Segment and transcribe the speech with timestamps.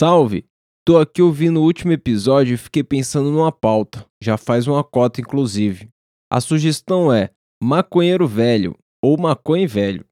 [0.00, 0.46] Salve!
[0.82, 4.06] Tô aqui ouvindo o último episódio e fiquei pensando numa pauta.
[4.18, 5.90] Já faz uma cota, inclusive.
[6.32, 7.28] A sugestão é
[7.62, 8.74] maconheiro velho
[9.04, 10.02] ou maconha velho.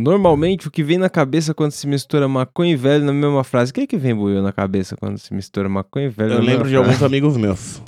[0.00, 3.70] Normalmente, o que vem na cabeça quando se mistura maconha e velho na mesma frase.
[3.70, 6.40] O que, é que vem, Buiu, na cabeça quando se mistura maconha e velho Eu
[6.40, 7.04] lembro de mesma alguns frase?
[7.04, 7.82] amigos meus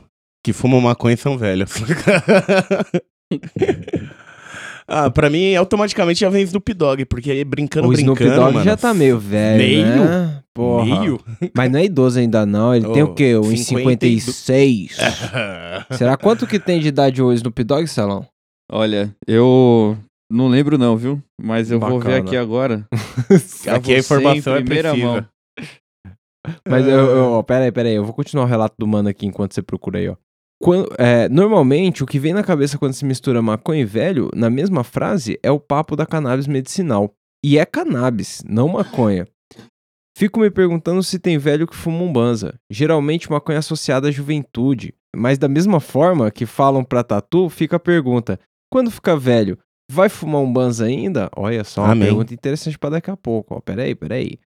[0.44, 1.72] que fumam maconha e são velhos.
[4.88, 8.52] ah, pra mim, automaticamente já vem Snoop Dogg, porque aí brincando, O brincando, Snoop Dogg
[8.54, 9.86] mano, já tá meio velho, meio?
[10.04, 10.42] né?
[10.54, 10.84] Porra.
[11.00, 11.20] Meio?
[11.54, 13.36] Mas não é idoso ainda não, ele tem o Oh, quê?
[13.36, 14.22] Uns 52.
[14.24, 14.96] 56.
[15.98, 18.26] Será quanto que tem de idade o Snoop Dogg, Salão?
[18.70, 19.96] Olha, eu
[20.30, 21.22] não lembro não, viu?
[21.40, 22.18] Mas eu vou ver Bacana.
[22.18, 22.86] aqui agora.
[23.72, 25.12] Aqui a informação em é primeira precisa.
[25.12, 25.26] mão.
[26.68, 29.08] Mas eu, eu, ó, pera aí, pera aí, eu vou continuar o relato do mano
[29.08, 30.16] aqui enquanto você procura aí, ó.
[30.62, 34.48] Quan- é, normalmente, o que vem na cabeça quando se mistura maconha e velho, na
[34.48, 37.12] mesma frase, é o papo da cannabis medicinal.
[37.44, 39.26] E é cannabis, não maconha.
[40.16, 42.54] Fico me perguntando se tem velho que fuma um banza.
[42.70, 44.94] Geralmente maconha associada à juventude.
[45.14, 48.40] Mas da mesma forma que falam pra tatu, fica a pergunta:
[48.72, 49.58] quando ficar velho,
[49.92, 51.30] vai fumar um banza ainda?
[51.36, 52.08] Olha só, uma Amém.
[52.08, 53.54] pergunta interessante pra daqui a pouco.
[53.56, 54.38] Ó, peraí, peraí.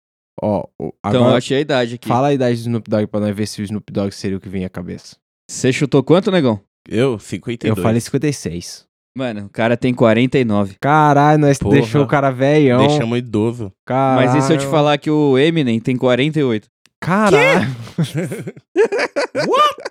[0.42, 2.08] Ó, Então, agora, eu achei a idade aqui.
[2.08, 4.40] Fala a idade do Snoop Dogg pra nós ver se o Snoop Dogg seria o
[4.40, 5.16] que vem à cabeça.
[5.50, 6.60] Você chutou quanto, negão?
[6.88, 7.76] Eu, 52.
[7.76, 8.86] Eu falei 56.
[9.18, 10.76] Mano, o cara tem 49.
[10.80, 11.74] Caralho, nós Porra.
[11.74, 12.86] deixou o cara velhão.
[12.86, 13.72] Deixamos idoso.
[13.84, 14.30] Caralho.
[14.30, 16.68] Mas e se eu te falar que o Eminem tem 48?
[17.00, 17.66] Caralho.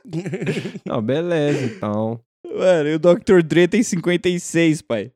[0.87, 2.21] Não, beleza, então.
[2.47, 3.43] Mano, e o Dr.
[3.43, 5.11] Dre tem 56, pai.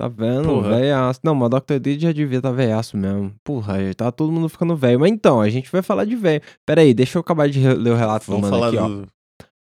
[0.00, 0.62] Tá vendo?
[0.62, 1.18] Velhaço.
[1.24, 1.80] Não, mas o Dr.
[1.80, 3.34] Dre já devia estar tá velhaço mesmo.
[3.42, 5.00] Porra, aí tá todo mundo ficando velho.
[5.00, 6.40] Mas então, a gente vai falar de velho.
[6.64, 9.17] Pera aí, deixa eu acabar de ler o relato Vamos do mano falar aqui, ó.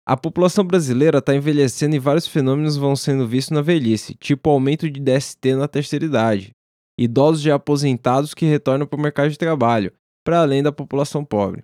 [0.08, 4.90] A população brasileira está envelhecendo e vários fenômenos vão sendo vistos na velhice, tipo aumento
[4.90, 6.52] de DST na terceira idade,
[6.98, 9.94] idosos já aposentados que retornam para o mercado de trabalho,
[10.26, 11.64] para além da população pobre.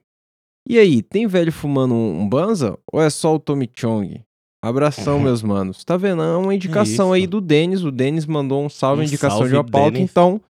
[0.69, 4.21] E aí, tem velho fumando um, banza ou é só o Tommy Chong?
[4.61, 5.83] Abração, meus manos.
[5.85, 6.21] Tá vendo?
[6.21, 7.83] É uma indicação aí do Denis.
[7.83, 10.09] O Denis mandou um salve, Um indicação salve, de uma pauta, Denis.
[10.09, 10.41] então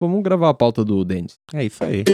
[0.00, 1.38] vamos gravar a pauta do Denis.
[1.52, 2.04] É isso aí.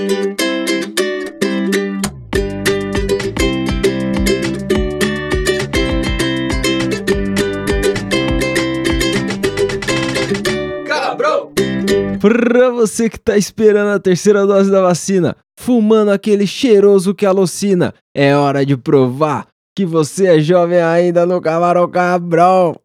[12.21, 17.95] Pra você que tá esperando a terceira dose da vacina, fumando aquele cheiroso que alucina,
[18.15, 22.77] é hora de provar que você é jovem ainda no camarão cabrão.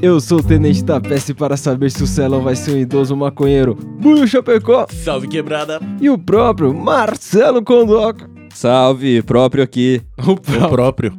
[0.00, 3.74] Eu sou o Tenente Tapece para saber se o Celão vai ser um idoso maconheiro,
[3.74, 5.80] Buio Chapecó Salve quebrada.
[6.00, 8.30] e o próprio Marcelo Condoca.
[8.54, 10.00] Salve, próprio aqui.
[10.24, 11.12] O O próprio.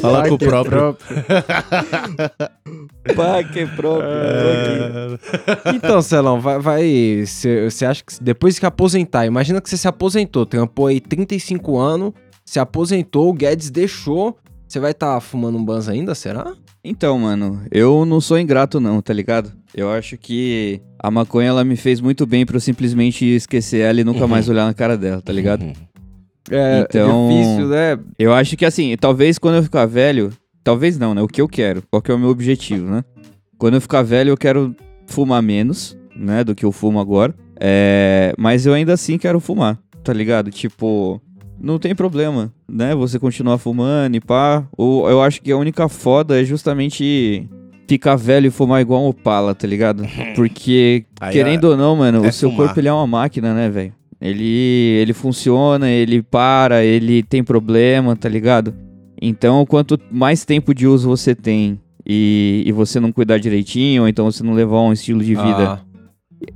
[0.00, 0.96] Fala Ai, com o que próprio.
[3.16, 4.08] Pá, que próprio.
[4.08, 5.18] É...
[5.74, 6.58] Então, Celão, vai.
[6.58, 11.78] vai você acha que depois que aposentar, imagina que você se aposentou, trampou aí 35
[11.78, 12.12] anos,
[12.44, 14.36] se aposentou, o Guedes deixou.
[14.66, 16.52] Você vai estar fumando um banza ainda, será?
[16.84, 19.50] Então, mano, eu não sou ingrato não, tá ligado?
[19.74, 24.00] Eu acho que a maconha ela me fez muito bem pra eu simplesmente esquecer ela
[24.00, 24.28] e nunca Uhum.
[24.28, 25.64] mais olhar na cara dela, tá ligado?
[26.50, 27.98] É Então- difícil, né?
[28.18, 30.30] Eu acho que assim, talvez quando eu ficar velho,
[30.62, 31.22] talvez não, né?
[31.22, 33.04] O que eu quero, qual que é o meu objetivo, né?
[33.56, 34.74] Quando eu ficar velho, eu quero
[35.06, 37.34] fumar menos, né, do que eu fumo agora.
[37.60, 40.50] É, mas eu ainda assim quero fumar, tá ligado?
[40.50, 41.20] Tipo,
[41.60, 42.94] não tem problema, né?
[42.94, 44.64] Você continuar fumando e pá.
[44.76, 47.48] Ou eu acho que a única foda é justamente
[47.88, 50.04] ficar velho e fumar igual um Opala, tá ligado?
[50.36, 52.66] Porque Aí, querendo ou não, mano, é o seu fumar.
[52.66, 53.92] corpo ele é uma máquina, né, velho?
[54.20, 58.74] Ele, ele funciona, ele para, ele tem problema, tá ligado?
[59.20, 64.08] Então, quanto mais tempo de uso você tem e, e você não cuidar direitinho, ou
[64.08, 65.80] então você não levar um estilo de vida Ah,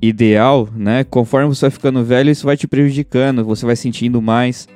[0.01, 1.05] ideal, né?
[1.05, 4.69] Conforme você vai ficando velho, isso vai te prejudicando, você vai sentindo mais.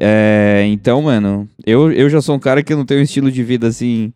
[0.00, 3.42] É, então, mano, eu, eu já sou um cara que não tem um estilo de
[3.42, 4.12] vida assim,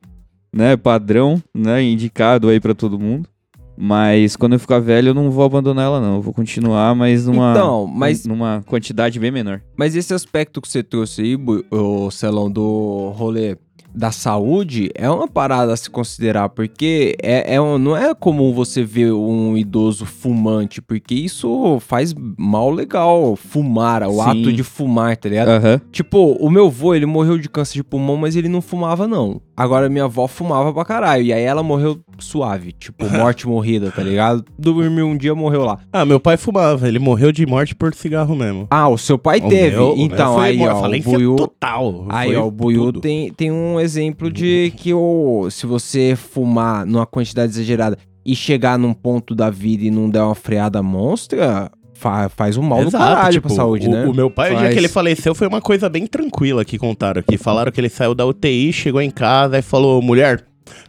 [0.55, 3.29] né, padrão, né, indicado aí pra todo mundo.
[3.77, 6.17] Mas quando eu ficar velho, eu não vou abandonar ela, não.
[6.17, 9.61] Eu vou continuar, mas numa, Então, mas- numa quantidade bem menor.
[9.77, 11.37] mas esse aspecto que você trouxe aí,
[11.71, 13.57] o Celão, do rolê
[13.95, 18.53] da saúde, é uma parada a se considerar, porque é, é um- não é comum
[18.53, 24.21] você ver um idoso fumante, porque isso faz mal legal, fumar, o Sim.
[24.21, 25.49] ato de fumar, tá ligado?
[25.49, 25.81] Aham.
[25.91, 29.41] Tipo, o meu avô, ele morreu de câncer de pulmão, mas ele não fumava, não.
[29.57, 31.23] Agora, minha avó fumava pra caralho.
[31.25, 32.73] E aí ela morreu suave.
[32.73, 34.45] Tipo, morte morrida, tá ligado?
[34.59, 35.79] Dormiu um dia, morreu lá.
[35.93, 36.89] Ah, meu pai fumava.
[36.89, 38.67] Ele morreu de morte por cigarro mesmo.
[38.71, 39.77] Ah, o seu pai O teve.
[39.77, 41.37] meu- então, aí, ó, o Buiu...
[41.37, 42.07] total.
[42.09, 47.07] Aí, ó, o Buiu tem, tem um exemplo de que o, se você fumar numa
[47.07, 52.29] quantidade exagerada e chegar num ponto da vida e não der uma freada monstra, fa-
[52.29, 54.05] faz um mal do Exato, caralho tipo, pra saúde, o, né?
[54.07, 54.75] O meu pai, o dia Faz.
[54.75, 57.37] que ele faleceu, foi uma coisa bem tranquila que contaram aqui.
[57.37, 60.45] Falaram que ele saiu da UTI, chegou em casa e falou: mulher,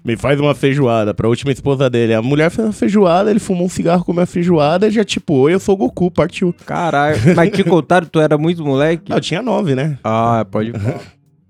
[0.05, 2.13] me faz uma feijoada pra última esposa dele.
[2.13, 5.33] A mulher fez uma feijoada, ele fumou um cigarro, comeu a feijoada e já, tipo,
[5.33, 6.53] oi, eu sou o Goku, partiu.
[6.65, 7.17] Caralho.
[7.35, 9.11] Mas te contaram, tu era muito moleque?
[9.11, 9.97] Ah, eu tinha nove, né?
[10.03, 10.71] Ah, pode.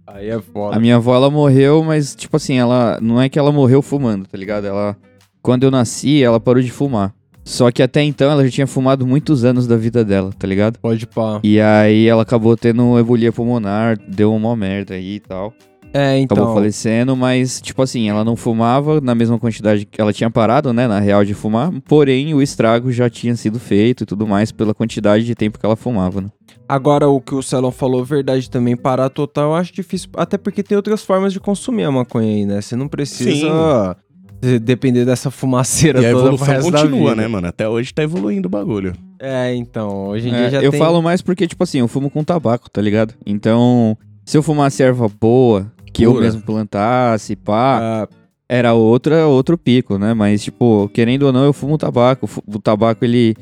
[0.05, 0.75] Aí é foda.
[0.75, 2.99] A minha avó, ela morreu, mas, tipo assim, ela.
[3.01, 4.67] Não é que ela morreu fumando, tá ligado?
[4.67, 4.97] Ela.
[5.41, 7.13] Quando eu nasci, ela parou de fumar.
[7.43, 10.79] Só que até então ela já tinha fumado muitos anos da vida dela, tá ligado?
[10.79, 11.41] Pode pá.
[11.43, 15.53] E aí ela acabou tendo embolia pulmonar, deu uma merda aí e tal.
[15.93, 16.35] É, então.
[16.37, 20.73] Acabou falecendo, mas, tipo assim, ela não fumava na mesma quantidade que ela tinha parado,
[20.73, 24.51] né, na real de fumar, porém o estrago já tinha sido feito e tudo mais
[24.51, 26.29] pela quantidade de tempo que ela fumava, né?
[26.67, 30.09] Agora, o que o Celon falou, verdade também, parar total, eu acho difícil.
[30.17, 32.61] Até porque tem outras formas de consumir a maconha aí, né?
[32.61, 33.95] Você não precisa
[34.41, 37.21] de- depender dessa fumaceira E a toda pro evolução continua, vida.
[37.21, 37.47] né, mano?
[37.47, 38.93] Até hoje tá evoluindo o bagulho.
[39.19, 40.79] É, então, hoje em É, dia já eu tem...
[40.79, 43.13] falo mais porque, tipo assim, eu fumo com tabaco, tá ligado?
[43.25, 48.07] Então, se eu fumasse erva boa, que eu mesmo plantasse, pá, Ah,
[48.49, 50.13] era outra, outro pico, né?
[50.13, 52.29] Mas, tipo, querendo ou não, eu fumo tabaco.
[52.47, 53.35] O tabaco, ele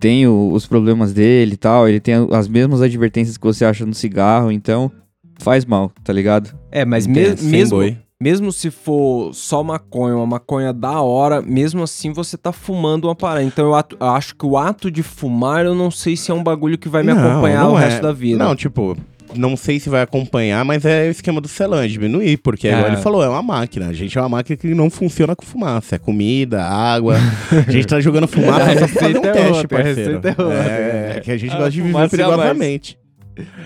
[0.00, 3.84] tem o- os problemas dele e tal, ele tem as mesmas advertências que você acha
[3.84, 4.90] no cigarro, então
[5.40, 6.50] faz mal, tá ligado?
[6.70, 7.96] é, mas me- mesmo, boi.
[8.20, 13.14] mesmo se for só maconha, uma maconha da hora, mesmo assim você tá fumando uma
[13.14, 13.42] parada.
[13.44, 16.34] Então eu, atu- eu acho que o ato de fumar, eu não sei se é
[16.34, 17.84] um bagulho que vai me Não, acompanhar não o é.
[17.84, 18.44] resto da vida.
[18.44, 18.96] Não, tipo,
[19.34, 22.72] não sei se vai acompanhar, mas é o esquema do Celan, diminuir, porque É.
[22.72, 23.88] igual ele falou, é uma máquina.
[23.88, 25.96] A gente é uma máquina que não funciona com fumaça.
[25.96, 27.16] É comida, água.
[27.66, 29.96] a gente tá jogando fumaça só pra fazer um é teste, outra, parceiro.
[30.20, 30.58] receita é outra.
[30.64, 32.98] É, que a gente A gosta de viver é perigosamente.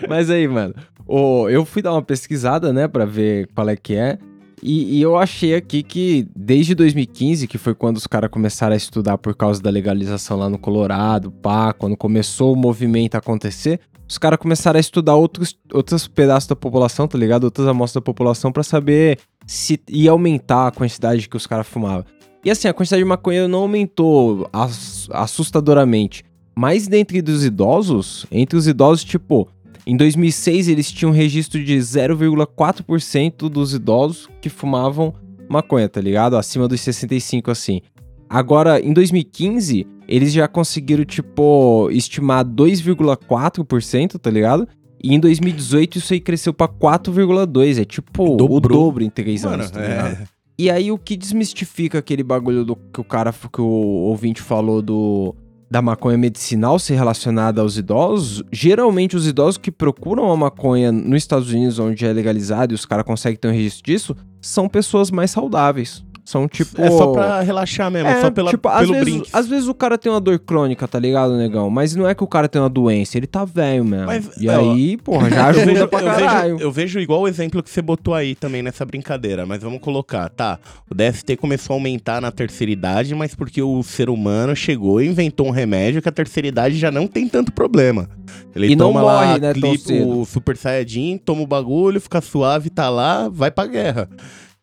[0.09, 0.75] Mas aí, mano,
[1.06, 4.19] o, eu fui dar uma pesquisada, né, pra ver qual é que é.
[4.65, 8.76] E, e eu achei aqui que desde 2015, que foi quando os caras começaram a
[8.76, 13.81] estudar por causa da legalização lá no Colorado, pá, quando começou o movimento a acontecer,
[14.12, 17.44] os caras começaram a estudar outros, outros pedaços da população, tá ligado?
[17.44, 22.05] Outras amostras da população pra saber se ia aumentar a quantidade que os caras fumavam.
[22.44, 26.25] E assim, a quantidade de maconha não aumentou ass- assustadoramente.
[26.55, 29.49] Mas dentre dos idosos, entre os idosos, tipo,
[29.87, 35.15] em 2006 eles tinham um registro de 0,4% dos idosos que fumavam
[35.49, 36.37] maconha, tá ligado?
[36.37, 37.81] Acima dos 65, assim.
[38.29, 44.69] Agora, em 2015, eles já conseguiram, tipo, estimar 2,4%, tá ligado?
[45.03, 47.81] E em 2018 isso aí cresceu pra 4,2%.
[47.81, 48.79] É tipo o Dobrou.
[48.85, 50.12] dobro em três Mano, anos, tá ligado?
[50.23, 50.25] é.
[50.59, 54.82] E aí o que desmistifica aquele bagulho do que o cara, que o ouvinte falou
[54.82, 55.35] do
[55.70, 61.23] da maconha medicinal ser relacionada aos idosos, geralmente os idosos que procuram a maconha nos
[61.23, 65.11] Estados Unidos, onde é legalizado e os caras conseguem ter um registro disso, são pessoas
[65.11, 66.05] mais saudáveis.
[66.32, 66.81] São tipo.
[66.81, 69.29] É só pra relaxar mesmo, É, só pela, tipo, às pelo vezes, brinque.
[69.34, 71.69] às vezes o cara tem uma dor crônica, tá ligado, negão?
[71.69, 74.06] Mas não é que o cara tem uma doença, ele tá velho mesmo.
[74.06, 76.52] Mas, e ó, aí, porra, já Eu vejo, ajuda pra eu, caralho.
[76.56, 79.81] vejo, eu vejo igual o exemplo que você botou aí também nessa brincadeira, mas vamos
[79.81, 80.58] colocar, tá?
[80.90, 85.06] O DST começou a aumentar na terceira idade, mas porque o ser humano chegou e
[85.08, 88.08] inventou um remédio que a terceira idade já não tem tanto problema.
[88.56, 92.23] Ele E não toma morre, lá, né, clipa o Super Saiyajin, toma o bagulho, fica
[92.23, 94.08] suave, tá lá, vai pra guerra.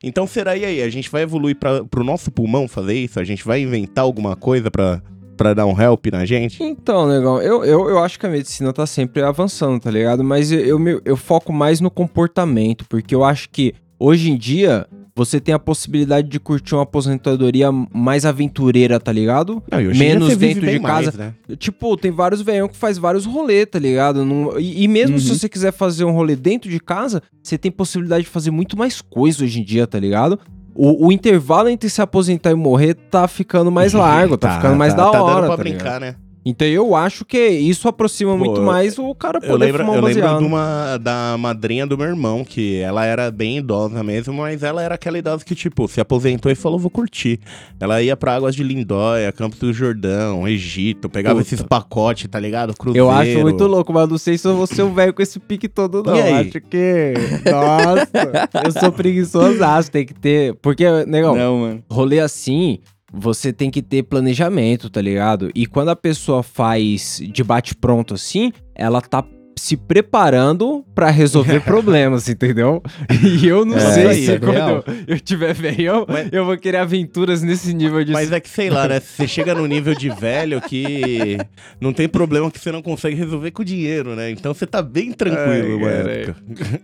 [0.04, 0.82] Então será e aí?
[0.82, 3.20] A gente vai evoluir pra, pro nosso pulmão fazer isso?
[3.20, 5.02] A gente vai inventar alguma coisa pra,
[5.36, 6.64] pra dar um help na gente?
[6.64, 10.24] Então, negão, eu, eu, eu acho que a medicina tá sempre avançando, tá ligado?
[10.24, 14.88] Mas eu, eu, eu foco mais no comportamento, porque eu acho que hoje em dia
[15.20, 19.62] você tem a possibilidade de curtir uma aposentadoria mais aventureira, tá ligado?
[19.70, 21.12] Não, Menos dentro de casa.
[21.12, 21.34] mais, né?
[21.58, 24.24] Tipo, tem vários velhão que faz vários rolês, tá ligado?
[24.24, 25.38] Não- e, e mesmo se Uhum.
[25.38, 29.02] você quiser fazer um rolê dentro de casa, você tem possibilidade de fazer muito mais
[29.02, 30.40] coisa hoje em dia, tá ligado?
[30.74, 34.94] O, o intervalo entre se aposentar e morrer tá ficando mais largo, tá, ficando mais
[34.94, 35.82] da tá hora, dando pra tá ligado?
[35.84, 36.16] brincar, né?
[36.50, 39.96] Então eu acho que isso aproxima Pô, muito mais o cara Eu poder lembro, fumar
[39.98, 40.40] eu um lembro baseado.
[40.40, 44.82] de uma, da madrinha do meu irmão, que ela era bem idosa mesmo, mas ela
[44.84, 47.40] era aquela idosa que, tipo, se aposentou e falou, vou curtir.
[47.80, 51.48] Ela ia pra Águas de Lindóia, Campos do Jordão, Egito, pegava Puta.
[51.48, 52.74] esses pacotes, tá ligado?
[52.76, 53.08] Cruzeiro.
[53.08, 55.40] Eu acho muito louco, mas não sei se eu vou ser o velho com esse
[55.40, 56.14] pique todo, não.
[56.36, 57.14] Acho que.
[57.50, 59.60] Nossa, eu sou preguiçoso,
[59.92, 60.56] tem que ter.
[60.62, 61.84] Porque, negão, Não, mano.
[61.90, 62.80] rolê assim,
[63.12, 65.52] você tem que ter planejamento, tá ligado?
[65.56, 69.24] E quando a pessoa faz de bate-pronto assim, ela tá
[69.60, 72.82] se preparando pra resolver problemas, entendeu?
[73.24, 74.84] E eu não É, sei se é quando real.
[75.08, 78.12] eu, tiver velhão, Mas- eu vou querer aventuras nesse nível de...
[78.12, 79.00] Mas é que, sei lá, né?
[79.00, 81.38] Você chega no nível de velho que
[81.80, 84.32] não tem problema que você não consegue resolver com dinheiro, né?
[84.32, 86.36] Então você tá bem tranquilo, época.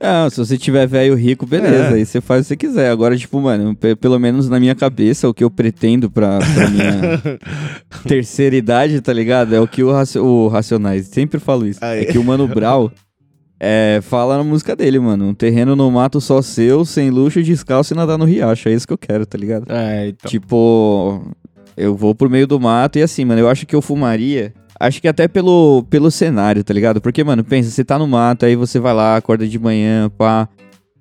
[0.02, 1.92] Não, se você tiver velho rico, beleza.
[1.92, 1.94] É.
[1.96, 2.90] Aí você faz o que você quiser.
[2.92, 6.70] Agora, tipo, mano, pe- pelo menos na minha cabeça, o que eu pretendo pra, pra
[6.70, 7.40] minha
[8.08, 9.54] terceira idade, tá ligado?
[9.56, 11.80] É o que o, Raci- o Racionais sempre falo isso.
[11.84, 12.02] Aí.
[12.02, 12.65] É que o Mano Brown
[13.60, 15.26] é, fala na música dele, mano.
[15.30, 18.70] Um terreno no mato só seu, sem luxo, descalço e nadar no riacho.
[18.70, 19.66] É isso que eu quero, tá ligado?
[19.72, 20.30] É, então.
[20.30, 21.22] Tipo,
[21.78, 24.54] eu vou pro meio do mato e assim, mano, eu acho que eu fumaria.
[24.78, 27.00] Acho que até pelo, pelo cenário, tá ligado?
[27.00, 30.50] Porque, mano, pensa, você tá no mato, aí você vai lá, acorda de manhã, pá,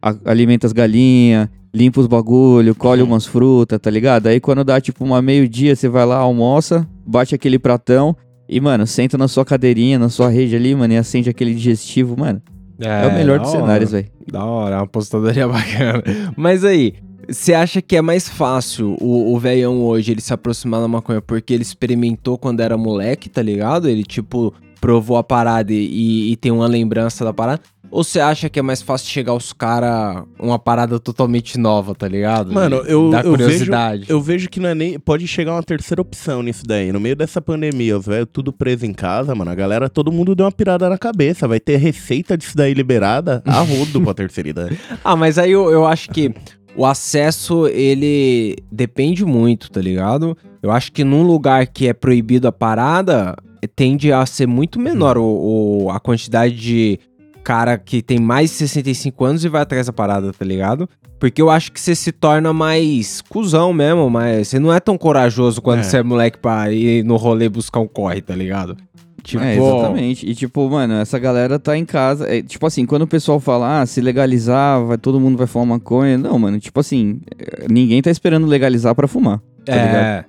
[0.01, 3.09] a- alimenta as galinhas, limpa os bagulho, colhe Uhum.
[3.09, 4.29] umas frutas, tá ligado?
[4.29, 8.15] Aí quando dá tipo uma meio-dia, você vai lá, almoça, bate aquele pratão
[8.49, 12.17] e, mano, senta na sua cadeirinha, na sua rede ali, mano, e acende aquele digestivo,
[12.19, 12.43] mano.
[12.79, 13.61] É, o melhor dos hora.
[13.61, 14.09] cenários, velho.
[14.31, 16.03] Da hora, é uma apostadoria bacana.
[16.37, 16.95] Mas aí,
[17.29, 21.23] você acha que é mais fácil o, o velhão hoje ele se aproximar da maconha
[21.23, 23.89] porque ele experimentou quando era moleque, tá ligado?
[23.89, 27.63] Ele, tipo, provou a parada e, e tem uma lembrança da parada?
[27.91, 32.09] Ou você acha que é mais fácil chegar aos caras uma parada totalmente nova, tá
[32.09, 32.53] ligado?
[32.53, 33.71] Mano, eu, Da eu vejo,
[34.09, 34.99] eu vejo que não é nem.
[34.99, 36.91] Pode chegar uma terceira opção nisso daí.
[36.93, 39.51] No meio dessa pandemia, os velhos tudo preso em casa, mano.
[39.51, 41.47] A galera, todo mundo deu uma pirada na cabeça.
[41.47, 44.79] Vai ter receita disso daí liberada a rodo pra terceira idade.
[45.05, 46.35] Ah, mas aí eu, eu acho que
[46.77, 50.37] o acesso, ele depende muito, tá ligado?
[50.61, 53.37] Eu acho que num lugar que é proibido a parada,
[53.77, 56.99] tende a ser muito menor o, o- a quantidade de
[57.45, 60.89] cara que tem mais de 65 anos e vai atrás da parada, tá ligado?
[61.21, 64.99] Porque eu acho que você se torna mais cuzão mesmo, mas você não é tão
[64.99, 65.83] corajoso quando É.
[65.83, 68.77] você é moleque pra ir no rolê buscar um corre, tá ligado?
[69.23, 70.29] Tipo, É, exatamente.
[70.29, 72.27] E tipo, mano, essa galera tá em casa.
[72.29, 75.67] é, tipo assim, quando o pessoal fala, ah, se legalizar, vai, todo mundo vai fumar
[75.79, 76.19] maconha.
[76.19, 79.41] Não, mano, tipo assim, é, ninguém tá esperando legalizar pra fumar.
[79.65, 79.95] Tá ligado?
[79.97, 80.25] é,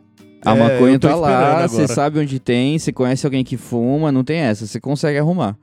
[0.45, 4.23] A É, maconha tá lá, você sabe onde tem, você conhece alguém que fuma, não
[4.23, 5.57] tem essa, você consegue arrumar.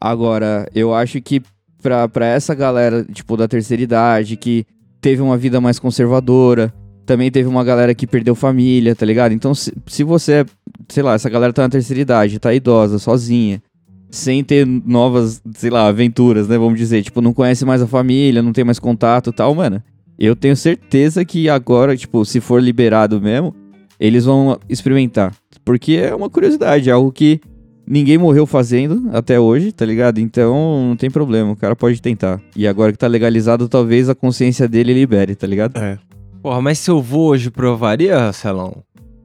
[0.00, 1.42] Agora, eu acho que
[1.82, 4.64] pra, pra essa galera, tipo, da terceira idade, que
[5.00, 6.72] teve uma vida mais conservadora,
[7.06, 9.32] também teve uma galera que perdeu família, tá ligado?
[9.32, 10.44] Então, se, se você,
[10.88, 13.62] sei lá, essa galera tá na terceira idade, tá idosa, sozinha,
[14.10, 18.42] sem ter novas, sei lá, aventuras, né, vamos dizer, tipo, não conhece mais a família,
[18.42, 19.82] não tem mais contato tal, mano.
[20.18, 23.54] Eu tenho certeza que agora, tipo, se for liberado mesmo,
[24.00, 25.32] eles vão experimentar.
[25.64, 27.40] Porque é uma curiosidade, é algo que
[27.88, 30.18] ninguém morreu fazendo até hoje, tá ligado?
[30.20, 32.40] Então não tem problema, o cara pode tentar.
[32.56, 35.76] E agora que tá legalizado, talvez a consciência dele libere, tá ligado?
[35.78, 35.98] É.
[36.42, 38.82] Porra, mas se eu vou hoje provaria, Celão?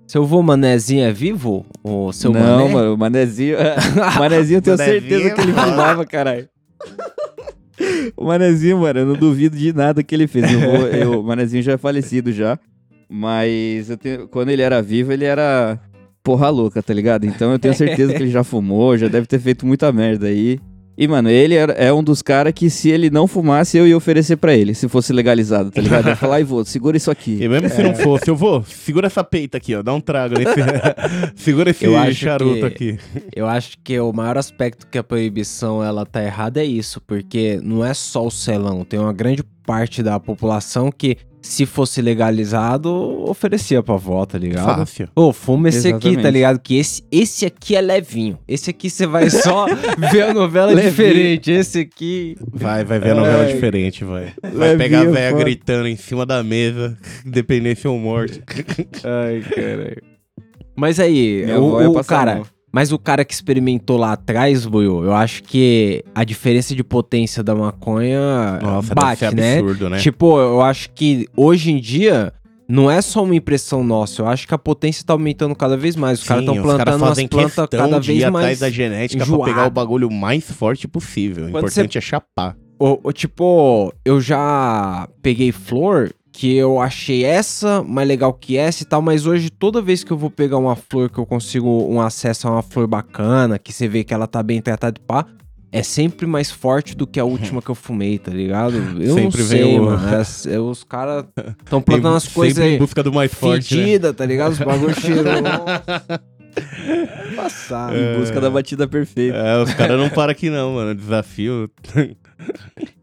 [0.07, 1.65] Se eu vou manezinho é vivo?
[1.83, 2.73] O seu não, mané?
[2.73, 3.55] mano, o Manezinho.
[4.15, 6.47] o Manezinho eu tenho certeza que ele fumava, caralho.
[8.15, 10.51] O Manezinho, mano, eu não duvido de nada que ele fez.
[10.51, 12.57] Eu vou- eu- o Manezinho já é falecido já.
[13.09, 15.79] Mas eu tenho- quando ele era vivo, ele era
[16.23, 17.25] porra louca, tá ligado?
[17.25, 20.59] Então eu tenho certeza que ele já fumou, já deve ter feito muita merda aí.
[20.95, 24.35] E, mano, ele é um dos caras que se ele não fumasse, eu ia oferecer
[24.37, 26.05] pra ele, se fosse legalizado, tá ligado?
[26.05, 27.39] Eu ia falar, ai, vô, segura isso aqui.
[27.41, 29.81] E mesmo se não fosse, eu vou, segura essa peita aqui, ó.
[29.81, 30.53] Dá um trago nesse.
[31.35, 32.99] segura esse Eu acho charuto que- aqui.
[33.35, 37.59] Eu acho que o maior aspecto que a proibição ela tá errada é isso, porque
[37.63, 42.89] não é só o celão, tem uma grande parte da população que se fosse legalizado,
[43.29, 44.77] oferecia pra avó, tá ligado?
[44.77, 45.09] Fácil.
[45.13, 46.31] Ô, fuma esse aqui, tá Exatamente.
[46.33, 46.59] ligado?
[46.59, 48.39] Que esse, esse aqui é levinho.
[48.47, 49.65] Esse aqui você vai só
[50.11, 51.51] ver a novela diferente.
[51.51, 52.37] Esse aqui.
[52.51, 53.53] Vai, vai ver a novela Ai.
[53.53, 54.31] diferente, vai.
[54.41, 55.43] Vai Levinho, pegar a véia foda.
[55.43, 58.41] gritando em cima da mesa, independência ou morte.
[59.03, 60.01] Ai, caralho.
[60.75, 62.41] Mas aí, Minha avó o, o passar cara.
[62.73, 67.43] Mas o cara que experimentou lá atrás, Buiu, eu acho que a diferença de potência
[67.43, 69.59] da maconha Nossa, bate, né?
[69.59, 69.99] absurdo, né?
[69.99, 72.33] Tipo, eu acho que hoje em dia
[72.67, 75.95] não é só uma impressão nossa, eu acho que a potência tá aumentando cada vez
[75.95, 76.19] mais.
[76.19, 78.59] Os caras estão plantando umas fazem plantas cada de ir vez atrás mais.
[78.59, 79.43] da genética enjoada.
[79.43, 81.45] pra pegar o bagulho mais forte possível.
[81.45, 82.57] O importante é chapar.
[82.79, 88.81] O, o tipo, eu já peguei flor que eu achei essa mais legal que essa
[88.81, 91.87] e tal, mas hoje toda vez que eu vou pegar uma flor que eu consigo
[91.87, 95.03] um acesso a uma flor bacana, que você vê que ela tá bem tratada e
[95.05, 95.27] pá,
[95.71, 98.75] é sempre mais forte do que a última que eu fumei, tá ligado?
[98.99, 100.01] Eu Sempre não vem sei, o- mano.
[100.09, 101.25] É- é- os caras
[101.65, 103.83] tão plantando as coisas em aí busca do mais forte, né?
[103.83, 104.51] fedida, tá ligado?
[104.53, 105.43] Os bagulhos cheirosos.
[107.35, 107.95] Passado.
[107.95, 109.35] Em busca da batida perfeita.
[109.37, 110.93] É, os caras não param aqui não, mano.
[110.95, 111.69] Desafio.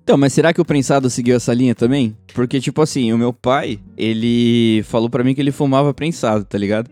[0.03, 2.17] Então, mas será que o prensado seguiu essa linha também?
[2.35, 6.59] Porque, tipo assim, o meu pai, ele falou pra mim que ele fumava prensado, tá
[6.59, 6.91] ligado?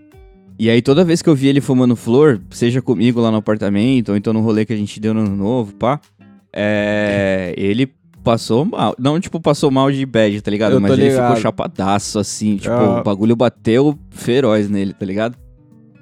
[0.58, 4.10] E aí toda vez que eu vi ele fumando flor, seja comigo lá no apartamento,
[4.10, 6.00] ou então no rolê que a gente deu no ano novo, pá,
[6.52, 7.92] é, ele
[8.24, 8.94] passou mal.
[8.98, 10.80] Não, tipo, passou mal de bad, tá ligado?
[10.80, 11.28] Mas ele ligado.
[11.28, 13.00] ficou chapadaço, assim, tipo, Ah.
[13.00, 15.36] o bagulho bateu feroz nele, tá ligado?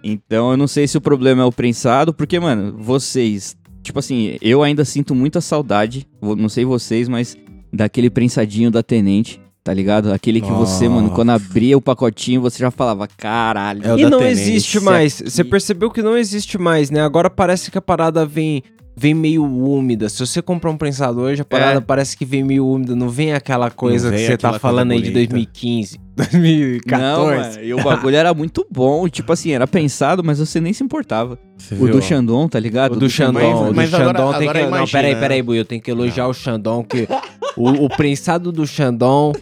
[0.02, 3.57] Então eu não sei se o problema é o prensado, porque, mano, vocês.
[3.87, 7.37] Tipo assim, eu ainda sinto muita saudade, não sei vocês, mas
[7.73, 10.12] daquele prensadinho da Tenente, tá ligado?
[10.12, 13.83] Aquele que você, mano, quando abria o pacotinho, você já falava, caralho.
[13.85, 14.40] É e não Tenente.
[14.40, 15.21] existe Esse mais.
[15.21, 15.31] aqui.
[15.31, 17.00] Você percebeu que não existe mais, né?
[17.00, 18.61] Agora parece que a parada vem
[18.96, 20.08] vem meio úmida.
[20.08, 21.80] Se você comprar um prensador hoje, a parada É.
[21.80, 22.96] parece que vem meio úmida.
[22.96, 25.34] Não vem aquela coisa vem que você tá falando aí de bonita.
[25.34, 27.36] 2015, Não, 2014.
[27.58, 29.08] mano, e o bagulho era muito bom.
[29.08, 31.38] Tipo assim, era pensado, mas você nem se importava.
[31.58, 32.00] Você O viu, do ó?
[32.00, 32.92] Xandon, tá ligado?
[32.92, 34.70] O do Xandão, Mas- o do mas agora- Xandão tem agora que.
[34.70, 35.02] Não, imagina.
[35.02, 37.06] peraí, peraí, Bui, eu tenho que elogiar o Xandão, que
[37.56, 39.32] o, o prensado do Xandão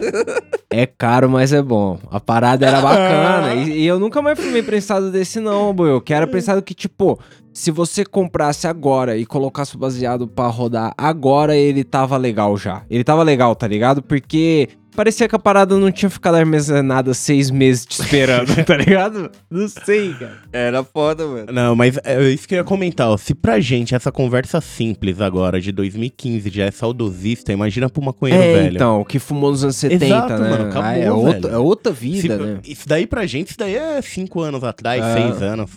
[0.69, 1.99] é caro, mas é bom.
[2.09, 3.53] A parada era bacana.
[3.55, 5.89] E, e eu nunca mais fumei prensado desse, não, Bui.
[5.89, 7.19] Eu quero prensado que, tipo,
[7.53, 12.83] se você comprasse agora e colocasse o baseado pra rodar agora, ele tava legal já.
[12.89, 14.01] Ele tava legal, tá ligado?
[14.01, 14.69] Porque.
[14.95, 19.29] Parecia que a parada não tinha ficado armazenada seis meses te esperando, tá ligado?
[19.51, 20.37] Não sei, cara.
[20.53, 21.51] Era foda, mano.
[21.51, 23.17] Não, mas é isso que eu ia comentar, ó.
[23.17, 28.41] Se pra gente essa conversa simples agora, de 2015, já é saudosista, imagina pro maconheiro
[28.41, 28.75] É, velho.
[28.75, 30.49] então, o que fumou nos anos 70, Exato, né?
[30.49, 31.15] mano, acabou, Ah, é, velho.
[31.17, 32.59] outra, é outra Se- vida, né?
[32.65, 35.13] Isso daí pra gente, isso daí é cinco anos atrás, É.
[35.13, 35.71] seis anos.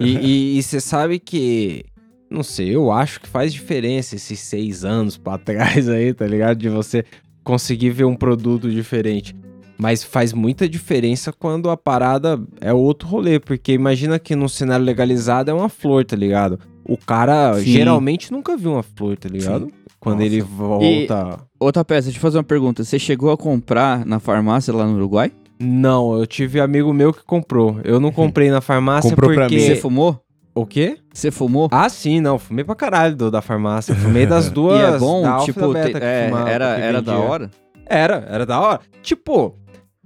[0.00, 1.84] E você sabe que.
[2.30, 6.56] Não sei, eu acho que faz diferença esses seis anos pra trás aí, tá ligado?
[6.58, 7.04] De você
[7.44, 9.34] conseguir ver um produto diferente.
[9.78, 14.84] Mas faz muita diferença quando a parada é outro rolê, porque imagina que no cenário
[14.84, 16.58] legalizado é uma flor, tá ligado?
[16.84, 17.72] O cara Sim.
[17.72, 19.72] geralmente nunca viu uma flor, tá ligado?
[19.98, 20.26] Quando Nossa.
[20.26, 21.40] ele volta.
[21.58, 22.84] Outra peça, deixa eu fazer uma pergunta.
[22.84, 25.32] Você chegou a comprar na farmácia lá no Uruguai?
[25.60, 27.78] Não, eu tive amigo meu que comprou.
[27.84, 29.56] Eu não comprei na farmácia Comprou pra porque.
[29.56, 29.62] mim.
[29.62, 30.20] Você fumou?
[30.54, 30.98] O quê?
[31.12, 31.68] Você fumou?
[31.72, 32.38] Ah, sim, não.
[32.38, 33.94] Fumei pra caralho do, da farmácia.
[33.94, 34.78] Fumei das duas.
[34.78, 37.50] e é bom, da tipo, te- é, fumava, era, era da hora?
[37.86, 38.80] Era, era da hora.
[39.02, 39.56] Tipo,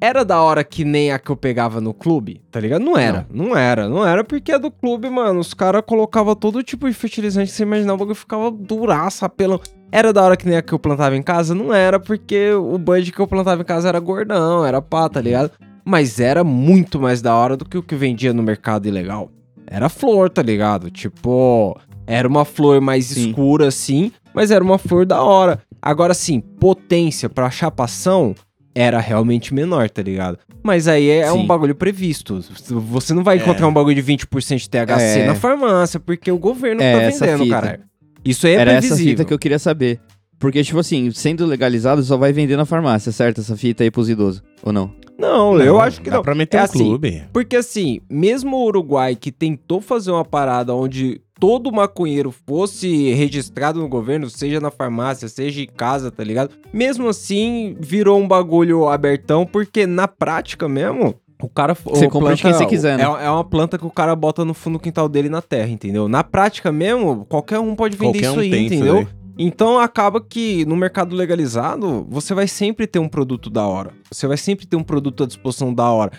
[0.00, 2.82] era da hora que nem a que eu pegava no clube, tá ligado?
[2.84, 6.62] Não era, não, era, não era porque a do clube, mano, os caras colocavam todo
[6.62, 9.60] tipo de fertilizante que você imaginava, o bagulho ficava duraça, apelão.
[9.90, 11.54] Era da hora que nem a que eu plantava em casa?
[11.54, 15.20] Não era, porque o bud que eu plantava em casa era gordão, era pá, tá
[15.20, 15.50] ligado?
[15.84, 19.30] Mas era muito mais da hora do que o que vendia no mercado ilegal.
[19.66, 20.90] Era flor, tá ligado?
[20.90, 23.28] Tipo, era uma flor mais Sim.
[23.30, 25.60] escura, assim, mas era uma flor da hora.
[25.82, 28.34] Agora, sim, potência pra chapação
[28.74, 30.38] era realmente menor, tá ligado?
[30.62, 31.46] Mas aí é um Sim.
[31.46, 32.40] bagulho previsto.
[32.90, 33.40] Você não vai É.
[33.40, 35.26] encontrar um bagulho de 20% de THC É.
[35.26, 37.80] na farmácia, porque o governo É, tá essa vendendo, caralho.
[38.24, 39.12] Isso aí é Era essa previsível.
[39.12, 40.00] fita que eu queria saber.
[40.38, 43.40] Porque, tipo assim, sendo legalizado, só vai vender na farmácia, certo?
[43.40, 44.42] Essa fita aí pros idosos.
[44.62, 44.90] Ou não?
[45.18, 46.22] Não, eu acho que dá não.
[46.22, 47.24] pra meter É um assim, clube.
[47.32, 53.80] Porque assim, mesmo o Uruguai que tentou fazer uma parada onde todo maconheiro fosse registrado
[53.80, 56.50] no governo, seja na farmácia, seja em casa, tá ligado?
[56.72, 61.74] Mesmo assim, virou um bagulho abertão, porque na prática mesmo, o cara...
[61.74, 63.04] Você compra de quem você quiser, né?
[63.04, 65.68] É, é uma planta que o cara bota no fundo do quintal dele na terra,
[65.68, 66.08] entendeu?
[66.08, 68.94] Na prática mesmo, qualquer um pode vender Qualquer isso um aí, isso entendeu?
[68.94, 69.25] daí.
[69.38, 73.92] Então acaba que no mercado legalizado, você vai sempre ter um produto da hora.
[74.10, 76.12] Você vai sempre ter um produto à disposição da hora.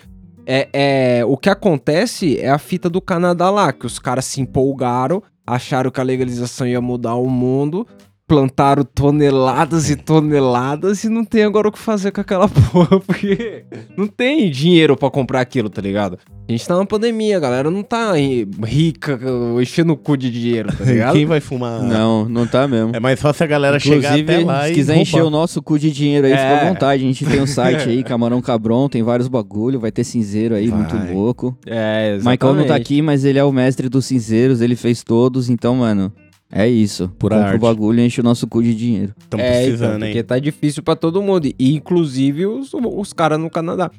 [0.46, 4.40] É, é, o que acontece é a fita do Canadá lá, que os caras se
[4.40, 7.86] empolgaram, acharam que a legalização ia mudar o mundo,
[8.28, 13.64] plantaram toneladas e toneladas e não tem agora o que fazer com aquela porra, porque
[13.96, 16.18] não tem dinheiro pra comprar aquilo, tá ligado?
[16.46, 19.18] A gente tá numa pandemia, a galera não tá ri- rica,
[19.60, 21.14] enchendo o cu de dinheiro, tá ligado?
[21.14, 21.82] Quem vai fumar?
[21.82, 22.94] Não, não tá mesmo.
[22.94, 25.02] É mais fácil a galera chegar Inclusive, até lá se e quiser roubar.
[25.02, 26.36] encher o nosso cu de dinheiro aí, É.
[26.36, 27.02] fica à vontade.
[27.02, 30.68] A gente tem um site aí, Camarão Cabron, tem vários bagulho, vai ter cinzeiro aí,
[30.68, 30.78] Vai.
[30.80, 31.56] muito louco.
[31.66, 32.40] É, exatamente.
[32.42, 35.74] Michael não tá aqui, mas ele é o mestre dos cinzeiros, ele fez todos, então,
[35.76, 36.12] mano,
[36.50, 37.08] é isso.
[37.18, 37.60] Pura Compra o arte.
[37.60, 39.14] bagulho e enche o nosso cu de dinheiro.
[39.18, 40.12] Estão É, precisando, então, hein?
[40.14, 43.90] porque tá difícil pra todo mundo, e inclusive os, os caras no Canadá.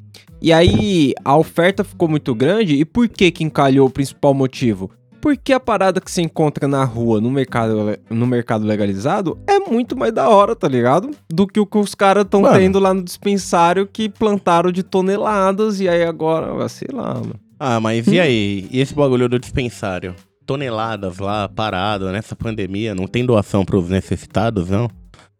[0.42, 4.90] E aí, a oferta ficou muito grande, e por que que encalhou o principal motivo?
[5.20, 9.94] Porque a parada que você encontra na rua, no mercado, no mercado legalizado, é muito
[9.94, 11.10] mais da hora, tá ligado?
[11.30, 15.78] Do que o que os caras estão tendo lá no dispensário que plantaram de toneladas,
[15.78, 17.34] e aí agora, sei lá, mano.
[17.58, 18.66] Ah, mas e aí?
[18.70, 20.14] E esse bagulho do dispensário?
[20.50, 24.90] Toneladas lá, parado, nessa pandemia, não tem doação pros necessitados, não?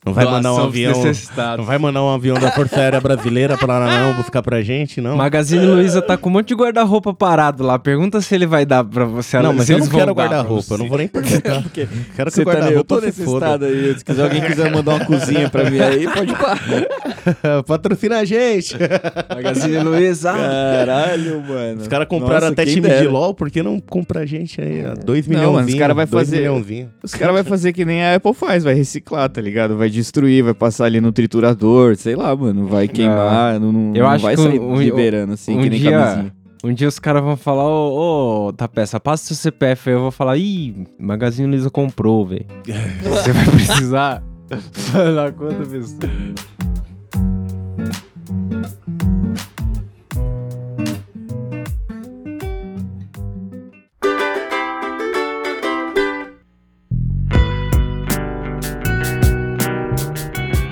[0.05, 0.95] Não vai mandar um avião.
[1.59, 5.15] Não vai mandar um avião da Força Aérea Brasileira pra não buscar pra gente, não.
[5.15, 7.79] Magazine Luiza tá com um monte de guarda-roupa parado lá.
[7.79, 9.39] Pergunta se ele vai dar pra você.
[9.41, 11.63] Não, mas se eu não quero guarda-roupa, não vou nem perguntar.
[12.17, 13.47] Quero que Você o tá eu guarda-roupa tô se nesse foda.
[13.47, 13.95] estado aí.
[13.99, 17.63] Se quiser- alguém quiser mandar uma cozinha pra mim aí, pode parar.
[17.67, 18.77] Patrocina a gente.
[19.35, 20.33] Magazine Luiza.
[20.33, 21.83] Caralho, mano.
[21.83, 23.07] Os caras compraram Nossa, até time de.
[23.07, 24.83] LOL, por que não compra a gente aí?
[24.87, 24.95] ó?
[25.05, 25.55] Dois Não, milhões.
[25.57, 26.51] mano, os cara vai fazer-.
[27.03, 29.77] Os caras vão fazer que nem a Apple faz, vai reciclar, tá ligado?
[29.77, 32.67] Vai destruir, vai passar ali no triturador, sei lá, mano.
[32.67, 35.81] Vai queimar, não, não, Eu não acho vai sair um- liberando assim, um que nem
[35.81, 36.33] dia- camisinha.
[36.63, 39.97] Um dia os caras vão falar, ô, ô, Tapeça, passa seu CPF aí.
[39.97, 42.45] Eu vou falar, ih, Magazine Luiza comprou, velho.
[43.03, 44.23] Você vai precisar
[44.73, 46.01] falar quanta pessoa.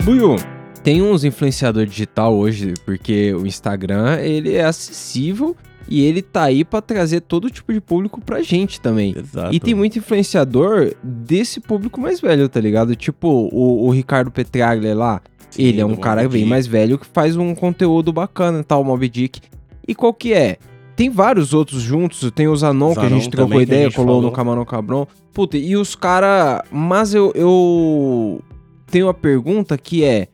[0.09, 0.37] Buiu,
[0.83, 5.55] tem uns influenciador digital hoje, porque o Instagram, ele é acessível
[5.87, 9.15] e ele tá aí pra trazer todo tipo de público pra gente também.
[9.15, 9.55] Exato.
[9.55, 12.97] E tem muito influenciador desse público mais velho, tá ligado?
[12.97, 16.47] Tipo o, o Ricardo Petraglia lá, Sim, ele é um Moby cara bem Dick.
[16.47, 19.43] mais velho que faz um conteúdo bacana tal, o Mob Dick.
[19.87, 20.57] E qual que é?
[20.97, 24.21] Tem vários outros juntos, tem o Zanon, que a Zanon gente trocou ideia, colou no
[24.23, 24.33] falou.
[24.33, 25.07] Camarão Cabrão.
[25.35, 26.65] Puta, e os cara...
[26.73, 28.43] Mas eu, eu
[28.91, 30.29] tenho uma pergunta que é...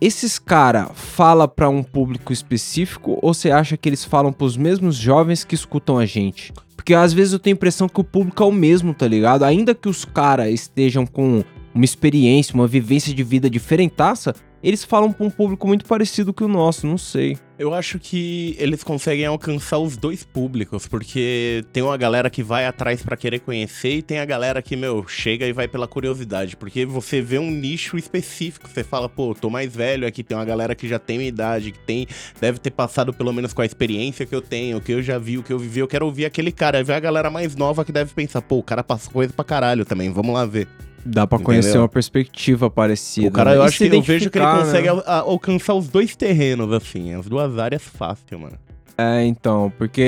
[0.00, 4.96] Esses cara fala pra um público específico ou você acha que eles falam pros mesmos
[4.96, 6.52] jovens que escutam a gente?
[6.76, 9.44] Porque às vezes eu tenho a impressão que o público é o mesmo, tá ligado?
[9.44, 11.42] Ainda que os cara estejam com
[11.74, 16.42] uma experiência, uma vivência de vida diferentaça, eles falam pra um público muito parecido que
[16.42, 17.36] o nosso, não sei.
[17.58, 22.66] Eu acho que eles conseguem alcançar os dois públicos, porque tem uma galera que vai
[22.66, 26.56] atrás pra querer conhecer e tem a galera que, meu, chega e vai pela curiosidade.
[26.56, 30.46] Porque você vê um nicho específico, você fala, pô, tô mais velho aqui, tem uma
[30.46, 32.08] galera que já tem minha idade, que tem,
[32.40, 35.36] deve ter passado pelo menos com a experiência que eu tenho, que eu já vi,
[35.36, 36.78] o que eu vivi, eu quero ouvir aquele cara.
[36.78, 39.44] Aí vem a galera mais nova que deve pensar, pô, o cara passou coisa pra
[39.44, 40.66] caralho também, vamos lá ver.
[41.04, 41.82] Dá pra conhecer Entendeu?
[41.82, 43.28] uma perspectiva parecida.
[43.28, 43.56] O cara, né?
[43.58, 45.02] eu acho que eu vejo que ele consegue né?
[45.06, 48.56] al- alcançar os dois terrenos, assim, as duas áreas fácil, mano.
[48.96, 50.00] É, então, porque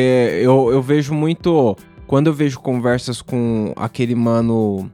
[0.42, 1.76] eu, eu vejo muito.
[2.06, 4.90] Quando eu vejo conversas com aquele mano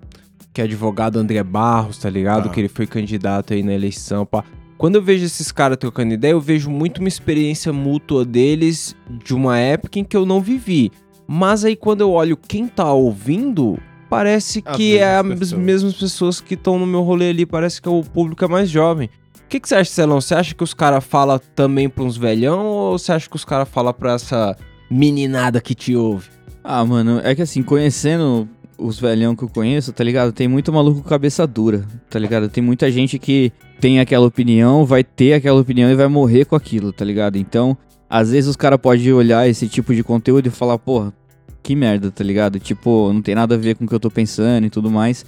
[0.53, 2.49] que é advogado André Barros, tá ligado?
[2.49, 2.53] Ah.
[2.53, 4.45] Que ele foi candidato aí na eleição, pá.
[4.77, 9.35] Quando eu vejo esses caras trocando ideia, eu vejo muito uma experiência mútua deles de
[9.35, 10.91] uma época em que eu não vivi.
[11.27, 13.79] Mas aí quando eu olho quem tá ouvindo,
[14.13, 15.53] parece As que é as pessoas.
[15.63, 19.09] mesmas pessoas que estão no meu rolê ali, parece que o público é mais jovem.
[19.35, 20.21] O que, que você acha, Celão?
[20.21, 23.45] Você acha que os caras falam também pra uns velhão ou você acha que os
[23.45, 24.55] caras falam pra essa
[24.91, 26.29] meninada que te ouve?
[26.63, 28.47] Ah, mano, é que assim, conhecendo
[28.77, 30.31] os velhão que eu conheço, tá ligado?
[30.31, 32.51] Tem muito maluco cabeça dura, tá ligado?
[32.51, 36.55] Tem muita gente que tem aquela opinião, vai ter aquela opinião e vai morrer com
[36.55, 37.37] aquilo, tá ligado?
[37.37, 37.77] Então,
[38.11, 41.15] às vezes os caras podem olhar esse tipo de conteúdo e falar, porra,
[41.63, 42.59] que merda, tá ligado?
[42.59, 45.25] Tipo, não tem nada a ver com o que eu tô pensando e tudo mais.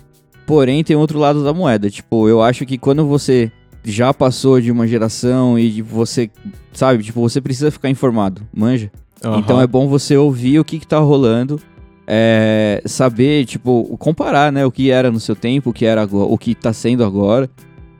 [0.46, 1.88] Porém, tem outro lado da moeda.
[1.88, 3.50] Tipo, eu acho que quando você
[3.84, 6.30] já passou de uma geração e você,
[6.72, 8.90] sabe, tipo, você precisa ficar informado, manja?
[9.38, 11.58] Então é bom você ouvir o que, que tá rolando,
[12.06, 16.26] é, saber, tipo, comparar, né, o que era no seu tempo, o que era agora,
[16.30, 17.48] o que tá sendo agora.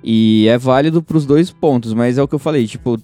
[0.03, 2.99] E é válido pros dois pontos, mas é o que eu falei, tipo,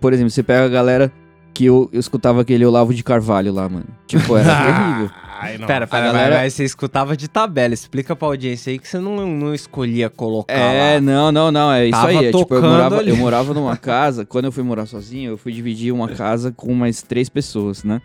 [0.00, 1.12] por exemplo, você pega a galera
[1.54, 3.86] que eu, eu escutava aquele Olavo de Carvalho lá, mano.
[4.06, 5.10] Tipo, era terrível.
[5.40, 5.66] Ai, não.
[5.68, 7.72] Pera, pera, galera- mas, você escutava de tabela.
[7.74, 11.00] Explica pra audiência aí que você não, não escolhia colocar É, lá.
[11.00, 12.16] não, não, não, é isso Tava aí.
[12.16, 13.10] É, tipo, eu tocando morava, ali.
[13.10, 16.74] eu morava numa casa, quando eu fui morar sozinho, eu fui dividir uma casa com
[16.74, 18.00] mais três pessoas, né?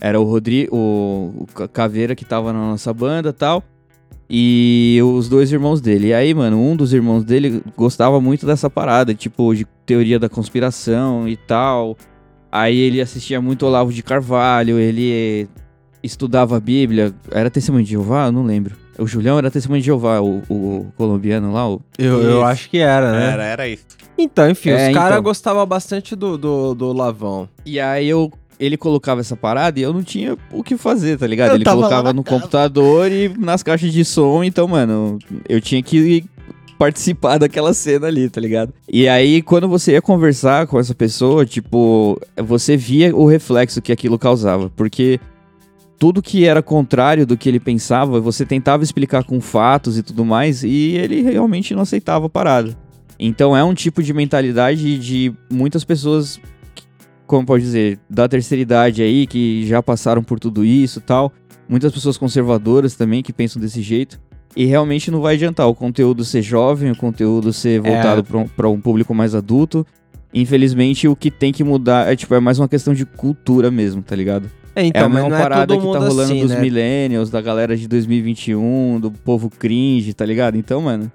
[0.00, 3.62] Era o Rodrigo, o, o Ca- Caveira que tava na nossa banda e tal,
[4.28, 6.08] e os dois irmãos dele.
[6.08, 10.28] E aí, mano, um dos irmãos dele gostava muito dessa parada, tipo, de teoria da
[10.28, 11.96] conspiração e tal.
[12.54, 15.48] Aí ele assistia muito Olavo de Carvalho, ele
[16.04, 17.12] estudava a Bíblia.
[17.32, 18.26] Era testemunho de Jeová?
[18.26, 18.76] Eu não lembro.
[18.96, 22.78] O Julião era testemunho de Jeová, o, o colombiano lá, o, Eu, eu acho que
[22.78, 23.32] era, né?
[23.32, 23.84] Era, era isso.
[24.16, 25.22] Então, enfim, É, os caras então.
[25.24, 27.48] gostavam bastante do, do, do Lavão.
[27.66, 31.26] E aí eu ele colocava essa parada e eu não tinha o que fazer, tá
[31.26, 31.50] ligado?
[31.50, 32.36] Eu ele colocava no casa.
[32.36, 36.24] computador e nas caixas de som, então, mano, eu tinha que
[36.78, 38.72] participar daquela cena ali, tá ligado?
[38.88, 43.92] E aí, quando você ia conversar com essa pessoa, tipo, você via o reflexo que
[43.92, 45.20] aquilo causava, porque
[45.98, 50.24] tudo que era contrário do que ele pensava, você tentava explicar com fatos e tudo
[50.24, 52.76] mais, e ele realmente não aceitava a parada.
[53.18, 56.40] Então é um tipo de mentalidade de muitas pessoas,
[57.26, 61.32] como pode dizer, da terceira idade aí, que já passaram por tudo isso tal.
[61.68, 64.20] Muitas pessoas conservadoras também que pensam desse jeito.
[64.56, 68.46] E realmente não vai adiantar o conteúdo ser jovem, o conteúdo ser voltado pra um,
[68.46, 69.84] pra um público mais adulto.
[70.32, 74.02] Infelizmente, o que tem que mudar é, tipo, é mais uma questão de cultura mesmo,
[74.02, 74.50] tá ligado?
[74.76, 76.60] É, é a mesma não é parada que tá rolando assim, dos né?
[76.60, 80.56] millennials, da galera de 2021, do povo cringe, tá ligado?
[80.56, 81.10] Então, mano,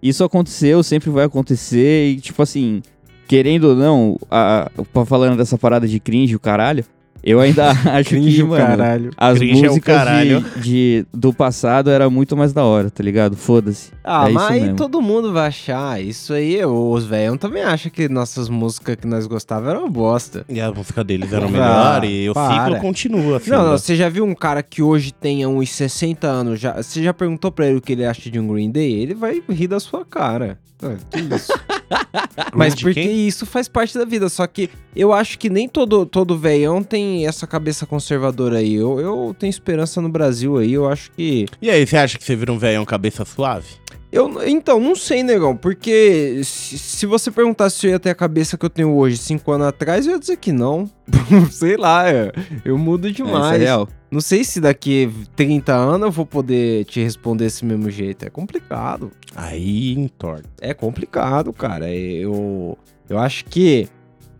[0.00, 2.80] isso aconteceu, sempre vai acontecer e, tipo assim,
[3.26, 6.84] querendo ou não, a, a- falando dessa parada de cringe, o caralho,
[7.22, 9.10] eu ainda acho Cringe que, mano, caralho.
[9.16, 10.40] as Cringe é o músicas caralho.
[10.56, 13.36] de, de- do passado era muito mais da hora, tá ligado?
[13.36, 13.90] Foda-se.
[14.04, 14.76] Ah, É mas aí mesmo.
[14.76, 16.02] todo mundo vai achar.
[16.02, 20.44] Isso aí, os velhos também acham que nossas músicas que nós gostávamos eram uma bosta.
[20.48, 22.64] E a música deles era Ah, melhor e o para.
[22.64, 23.50] ciclo continua, assim.
[23.50, 27.02] Não, não, você já viu um cara que hoje tenha uns 60 anos, já, você
[27.02, 28.92] já perguntou pra ele o que ele acha de um Green Day?
[29.00, 30.58] Ele vai rir da sua cara.
[30.82, 31.52] Ah, que isso?
[32.54, 33.26] Mas porque quem?
[33.28, 37.11] isso faz parte da vida, só que eu acho que nem todo, todo veião tem
[37.26, 38.74] essa cabeça conservadora aí.
[38.74, 41.46] Eu, eu tenho esperança no Brasil aí, eu acho que...
[41.60, 43.66] E aí, você acha que você vira um velhão cabeça suave?
[44.12, 48.14] Eu, então, não sei, negão, porque se, se você perguntasse se eu ia ter a
[48.14, 50.88] cabeça que eu tenho hoje, cinco anos atrás, eu ia dizer que não.
[51.50, 52.30] sei lá, é,
[52.62, 53.54] eu mudo É, isso demais.
[53.58, 53.88] é real.
[54.10, 58.26] Não sei se daqui 30 anos eu vou poder te responder desse mesmo jeito.
[58.26, 59.10] É complicado.
[59.34, 60.46] Aí entorta.
[60.60, 61.90] É complicado, cara.
[61.90, 62.76] Eu,
[63.08, 63.88] eu acho que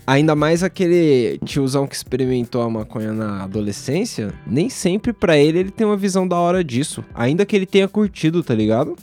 [0.07, 5.71] ainda mais aquele tiozão que experimentou a maconha na adolescência, nem sempre pra ele ele
[5.71, 7.05] tem uma visão da hora disso.
[7.15, 8.97] Ainda que ele tenha curtido, tá ligado?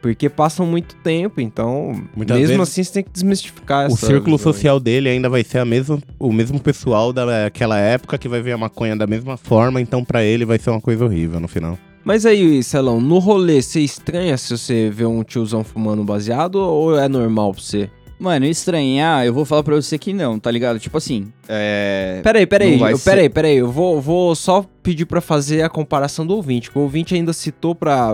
[0.00, 4.36] Porque passam muito tempo, então Muitas mesmo assim você tem que desmistificar O essa círculo
[4.36, 8.42] visão social dele ainda vai ser a mesma, o mesmo pessoal daquela época que vai
[8.42, 11.48] ver a maconha da mesma forma, então pra ele vai ser uma coisa horrível no
[11.48, 11.78] final.
[12.04, 16.98] Mas aí, Celão, no rolê, você estranha se você vê um tiozão fumando baseado ou
[16.98, 17.88] é normal pra você?
[18.24, 20.78] Mano, estranhar, eu vou falar pra você que não, tá ligado?
[20.78, 22.20] Tipo assim, é.
[22.24, 26.26] Peraí, peraí, eu, ser- peraí, peraí, eu vou, vou só pedir pra fazer a comparação
[26.26, 28.12] do ouvinte, o ouvinte ainda citou pra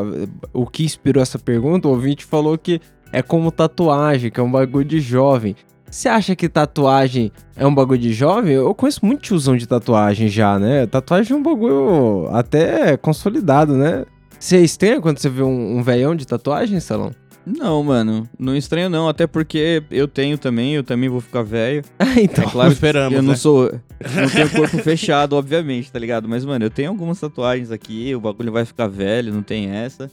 [0.53, 2.81] o que inspirou essa pergunta, o ouvinte falou que
[3.12, 5.55] é como tatuagem, que é um bagulho de jovem.
[5.88, 8.53] Você acha que tatuagem é um bagulho de jovem?
[8.55, 10.87] Eu conheço muito tiozão de tatuagem já, né?
[10.87, 14.05] Tatuagem é um bagulho até consolidado, né?
[14.40, 17.12] Você é estranho quando você vê um, um velhão de tatuagem, Salão?
[17.59, 21.83] Não, mano, não estranho não, até porque eu tenho também, eu também vou ficar velho.
[22.23, 23.37] então, É claro esperamos, eu não né?
[23.37, 23.67] sou.
[23.67, 23.81] eu
[24.23, 26.29] Não tenho corpo fechado, obviamente, tá ligado?
[26.29, 30.11] Mas, mano, eu tenho algumas tatuagens aqui, o bagulho vai ficar velho, não tem essa.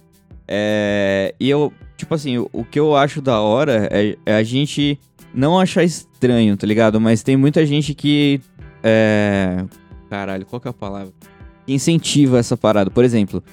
[0.48, 4.44] É, e eu, tipo assim, o, o que eu acho da hora é, é a
[4.44, 5.00] gente
[5.34, 7.00] não achar estranho, tá ligado?
[7.00, 8.42] Mas tem muita gente que.
[8.84, 9.64] É.
[10.10, 11.14] Caralho, qual que é a palavra?
[11.68, 12.90] Incentiva essa parada.
[12.90, 13.44] Por exemplo,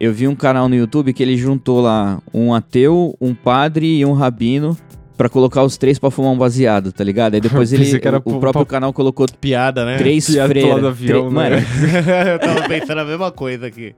[0.00, 4.04] eu vi um canal no YouTube que ele juntou lá um ateu, um padre e
[4.06, 4.76] um rabino
[5.16, 7.34] pra colocar os três pra fumar um baseado, tá ligado?
[7.34, 7.84] Aí depois ele,
[8.24, 9.98] o, o próprio canal colocou Piada, né?
[9.98, 10.80] três Piada freiras.
[10.80, 11.50] do avião, Tre- né?
[11.50, 11.56] Mano,
[12.32, 13.94] eu tava pensando a mesma coisa aqui.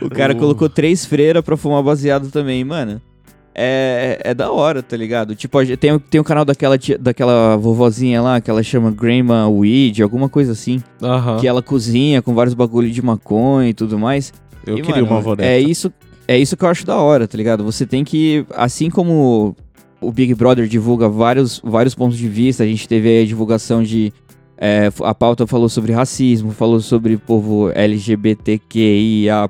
[0.00, 0.38] o cara Uh.
[0.38, 3.00] colocou três freiras pra fumar baseado também, mano.
[3.56, 5.36] É, é, é da hora, tá ligado?
[5.36, 9.46] Tipo, tem, o- tem o canal daquela, tia- daquela vovozinha lá, que ela chama Grandma
[9.48, 10.82] Weed, alguma coisa assim.
[11.00, 11.36] Aham.
[11.38, 14.32] Que ela cozinha com vários bagulhos de maconha e tudo mais.
[14.66, 15.48] Eu E, queria mano, uma avó dessa.
[15.50, 15.92] É isso,
[16.26, 17.64] é isso que eu acho da hora, tá ligado?
[17.64, 19.54] Você tem que, assim como
[20.00, 23.82] o Big Brother divulga vários, vários pontos de vista, a gente teve aí a divulgação
[23.82, 24.12] de.
[24.58, 29.48] é, a pauta falou sobre racismo, falou sobre povo LGBTQIA,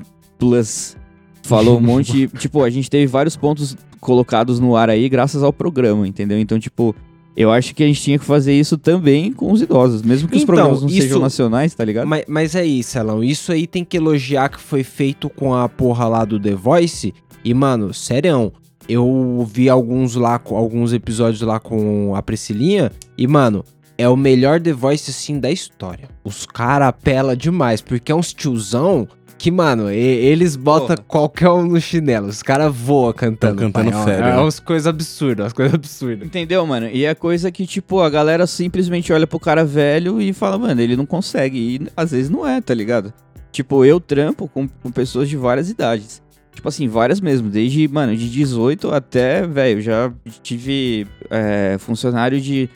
[1.42, 2.29] falou um monte.
[2.38, 6.38] tipo, a gente teve vários pontos colocados no ar aí graças ao programa, entendeu?
[6.38, 6.94] Então, tipo.
[7.36, 10.36] Eu acho que a gente tinha que fazer isso também com os idosos, mesmo que
[10.36, 12.06] os Então, programas não isso- sejam nacionais, tá ligado?
[12.06, 13.24] Mas, mas é isso, Celão.
[13.24, 17.12] Isso aí tem que elogiar que foi feito com a porra lá do The Voice.
[17.44, 18.52] E, mano, sério,
[18.88, 22.92] eu vi alguns lá, alguns episódios lá com a Priscilinha.
[23.18, 23.64] E, mano,
[23.98, 26.08] é o melhor The Voice, assim, da história.
[26.24, 29.08] Os caras apelam demais, porque é uns tiozão
[29.44, 31.04] que, mano, e- eles botam Porra.
[31.07, 32.28] qualquer um no chinelo.
[32.28, 33.61] Os caras voam cantando.
[33.61, 34.00] Tão cantando pai.
[34.00, 34.40] É- sério, É né?
[34.40, 36.26] umas coisas absurdas, umas coisas absurdas.
[36.26, 36.88] Entendeu, mano?
[36.90, 40.80] E é coisa que, tipo, a galera simplesmente olha pro cara velho e fala, mano,
[40.80, 41.59] ele não consegue.
[41.59, 43.12] E às vezes não é, tá ligado?
[43.52, 46.22] Tipo, eu trampo com, com pessoas de várias idades.
[46.54, 47.50] Tipo assim, várias mesmo.
[47.50, 50.11] Desde, mano, de 18 até, velho, já
[50.42, 52.70] tive é, funcionário de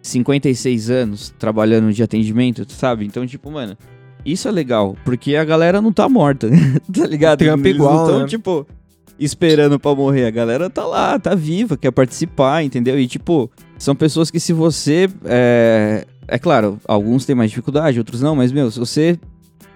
[0.00, 3.04] 56 anos trabalhando de atendimento, sabe?
[3.06, 3.76] Então, tipo, mano,
[4.24, 4.96] isso é legal.
[5.04, 6.48] Porque a galera não tá morta,
[6.92, 7.38] tá ligado?
[7.40, 8.26] Trampa Eles igual, não tão, né?
[8.26, 8.66] tipo,
[9.18, 10.26] esperando pra morrer.
[10.26, 12.98] A galera tá lá, tá viva, quer participar, entendeu?
[12.98, 15.08] E, tipo, são pessoas que se você.
[15.24, 19.18] É, é claro, alguns têm mais dificuldade, outros não, mas, meu, se você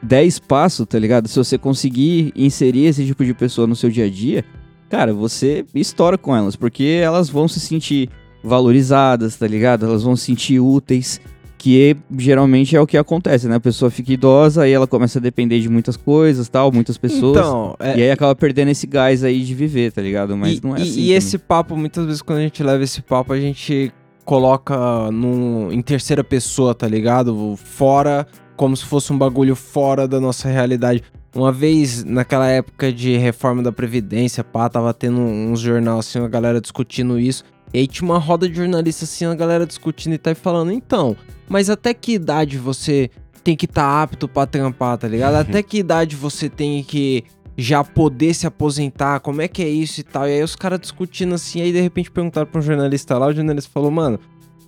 [0.03, 1.29] der espaço, tá ligado?
[1.29, 4.45] Se você conseguir inserir esse tipo de pessoa no seu dia a dia,
[4.89, 8.09] cara, você estoura com elas, porque elas vão se sentir
[8.43, 9.87] valorizadas, tá ligado?
[9.87, 11.21] Elas vão se sentir úteis.
[11.67, 13.57] Que geralmente é o que acontece, né?
[13.57, 17.39] A pessoa fica idosa, aí ela começa a depender de muitas coisas, tal, muitas pessoas.
[17.39, 20.37] Então, é, E aí acaba perdendo esse gás aí de viver, tá ligado?
[20.37, 20.91] Mas e, não é e- assim.
[20.91, 21.15] e também.
[21.15, 23.93] esse papo, muitas vezes, quando a gente leva esse papo, a gente
[24.25, 27.57] coloca num, em terceira pessoa, tá ligado?
[27.57, 31.03] Fora, como se fosse um bagulho fora da nossa realidade.
[31.35, 36.29] Uma vez, naquela época de reforma da Previdência, pá, tava tendo uns jornal assim, a
[36.29, 37.43] galera discutindo isso.
[37.75, 41.17] E aí tinha uma roda de jornalistas assim, a galera discutindo e tá falando, então,
[41.49, 43.11] mas até que idade você
[43.43, 45.35] tem que estar tá apto pra trampar, tá ligado?
[45.35, 47.25] Até que idade você tem que
[47.57, 50.29] já poder se aposentar, como é que é isso e tal.
[50.29, 53.33] E aí os caras discutindo assim, aí de repente perguntaram pra um jornalista lá, o
[53.33, 54.19] jornalista falou, mano,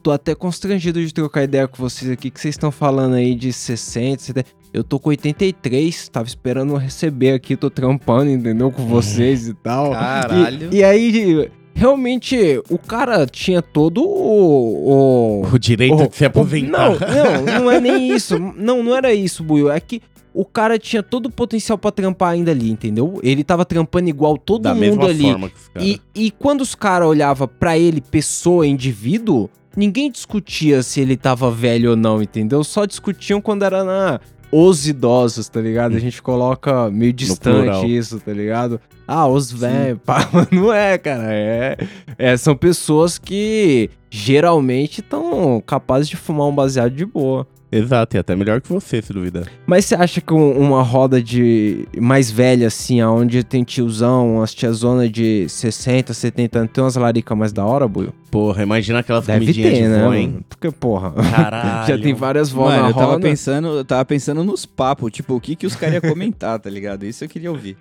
[0.03, 3.53] tô até constrangido de trocar ideia com vocês aqui, que vocês estão falando aí de
[3.53, 4.49] 60, 70.
[4.73, 8.71] Eu tô com 83, tava esperando receber aqui, tô trampando, entendeu?
[8.71, 9.93] Com vocês e tal.
[9.93, 10.69] Caralho.
[10.73, 16.25] E, e aí, realmente, o cara tinha todo o- o O direito Oh, de se
[16.25, 16.91] aposentar.
[16.91, 18.39] Não, não, não é nem isso.
[18.39, 19.71] Não, não era isso, Buiu.
[19.71, 20.03] É que
[20.35, 23.19] o cara tinha todo o potencial pra trampar ainda ali, entendeu?
[23.23, 25.23] Ele tava trampando igual todo da mundo mesma ali.
[25.23, 25.89] forma que os caras.
[25.89, 31.51] E, e quando os caras olhavam pra ele, pessoa, indivíduo, ninguém discutia se ele tava
[31.51, 32.63] velho ou não, entendeu?
[32.63, 35.97] Só discutiam quando era na os idosos, tá ligado?
[35.97, 38.81] A gente coloca meio distante isso, tá ligado?
[39.07, 41.33] Ah, os velhos, pá, não é, cara.
[41.33, 41.77] É,
[42.19, 47.47] é, são pessoas que geralmente estão capazes de fumar um baseado de boa.
[47.71, 49.45] Exato, e até melhor que você, se duvidar.
[49.67, 54.55] Mas você acha que um- uma roda de mais velha, assim, aonde tem tiozão, umas
[54.55, 58.15] tiazona de 60, 70 anos, tem umas laricas mais da hora, Buio?
[58.31, 60.03] Porra, imagina aquelas Deve comidinhas ter, de né?
[60.05, 60.39] vó, hein?
[60.49, 61.87] Porque, porra, Caralho.
[61.89, 63.21] já tem várias vó Mano, na eu tava roda.
[63.23, 66.71] pensando, eu tava pensando nos papos, tipo, o que que os caras iam comentar, tá
[66.71, 67.05] ligado?
[67.05, 67.77] Isso eu queria ouvir.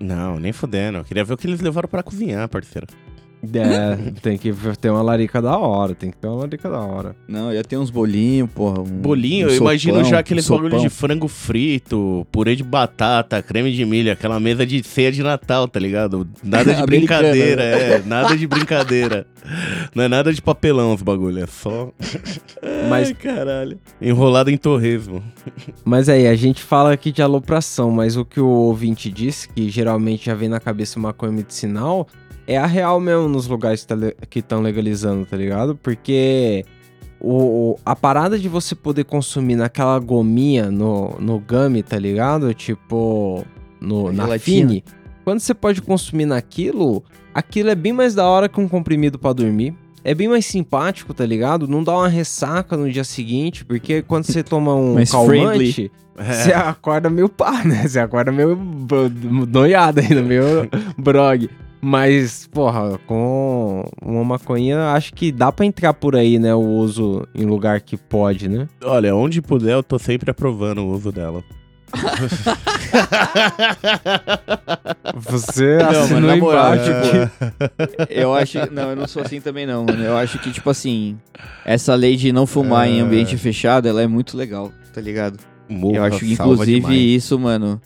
[0.00, 0.98] Não, nem fudendo.
[0.98, 2.86] Eu queria ver o que eles levaram pra cozinhar, parceiro.
[3.42, 7.14] É, tem que ter uma larica da hora, tem que ter uma larica da hora.
[7.28, 8.80] Não, ia ter uns bolinhos, porra.
[8.80, 10.62] Um, Bolinho, um eu imagino sopão, já um aqueles sopão.
[10.64, 15.22] bagulhos de frango frito, purê de batata, creme de milho, aquela mesa de ceia de
[15.22, 16.26] Natal, tá ligado?
[16.42, 19.26] Nada de brincadeira, é, nada de brincadeira.
[19.94, 21.92] Não é nada de papelão os bagulho, é só.
[22.90, 23.78] Mas- Ai, caralho.
[24.00, 25.22] Enrolado em torresmo.
[25.84, 29.68] Mas aí, a gente fala aqui de alopração, mas o que o ouvinte disse, que
[29.70, 32.08] geralmente já vem na cabeça maconha medicinal,
[32.46, 33.96] é a real mesmo nos lugares que tá
[34.34, 35.76] estão legalizando, tá ligado?
[35.76, 36.64] Porque
[37.20, 42.52] o, a parada de você poder consumir naquela gominha no, no gummy, tá ligado?
[42.54, 43.44] Tipo,
[43.80, 44.38] no, na.
[44.38, 44.84] Fini.
[45.24, 47.02] Quando você pode consumir naquilo,
[47.34, 49.74] aquilo é bem mais da hora que um comprimido pra dormir.
[50.04, 51.66] É bem mais simpático, tá ligado?
[51.66, 56.32] Não dá uma ressaca no dia seguinte, porque quando você toma um Mais calmante, É.
[56.32, 57.88] você acorda meio pá, né?
[57.88, 58.56] Você acorda meio
[59.50, 61.50] noiado ainda, meio brog.
[61.80, 66.54] Mas, porra, com uma maconha, acho que dá pra entrar por aí, né?
[66.54, 68.66] O uso em lugar que pode, né?
[68.82, 71.44] Olha, onde puder, eu tô sempre aprovando o uso dela.
[75.14, 78.58] Você Não, assinou mano, na moral, embaixo tipo, que- eu acho.
[78.72, 80.02] Não, eu não sou assim também, não, mano.
[80.02, 81.16] Eu acho que, tipo assim,
[81.64, 83.02] essa lei de não fumar em É.
[83.02, 85.38] ambiente fechado, ela é muito legal, tá ligado?
[85.68, 86.96] Morra, eu acho que, inclusive, demais.
[87.00, 87.80] isso, mano,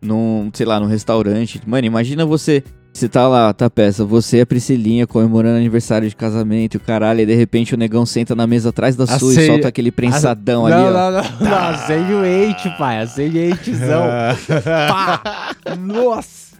[0.00, 1.60] num, sei lá, num restaurante.
[1.66, 2.62] Mano, imagina você.
[2.92, 6.80] Você tá lá, tá peça, você e a Priscilinha comemorando aniversário de casamento e o
[6.80, 9.68] caralho, e de repente o negão senta na mesa atrás da sua Acei- e solta
[9.68, 10.90] aquele prensadão não, ali, ó.
[10.92, 14.02] não, não, não, acende o eight, pai, acende o eightzão.
[14.88, 15.54] Pá!
[15.78, 16.50] Nossa!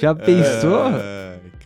[0.00, 0.92] Já pensou?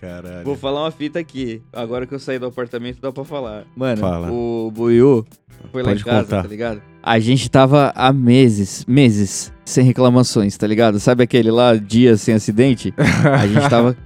[0.02, 0.42] Caralho.
[0.44, 1.62] Vou falar uma fita aqui.
[1.72, 3.64] Agora que eu saí do apartamento, dá pra falar.
[3.76, 4.32] Mano, Fala.
[4.32, 5.24] o Buiu
[5.70, 6.42] foi lá Pode em casa, contar.
[6.42, 6.82] tá ligado?
[7.00, 10.98] A gente tava há meses, meses, sem reclamações, tá ligado?
[10.98, 12.92] Sabe aquele lá, dias sem acidente?
[12.98, 13.96] A gente tava.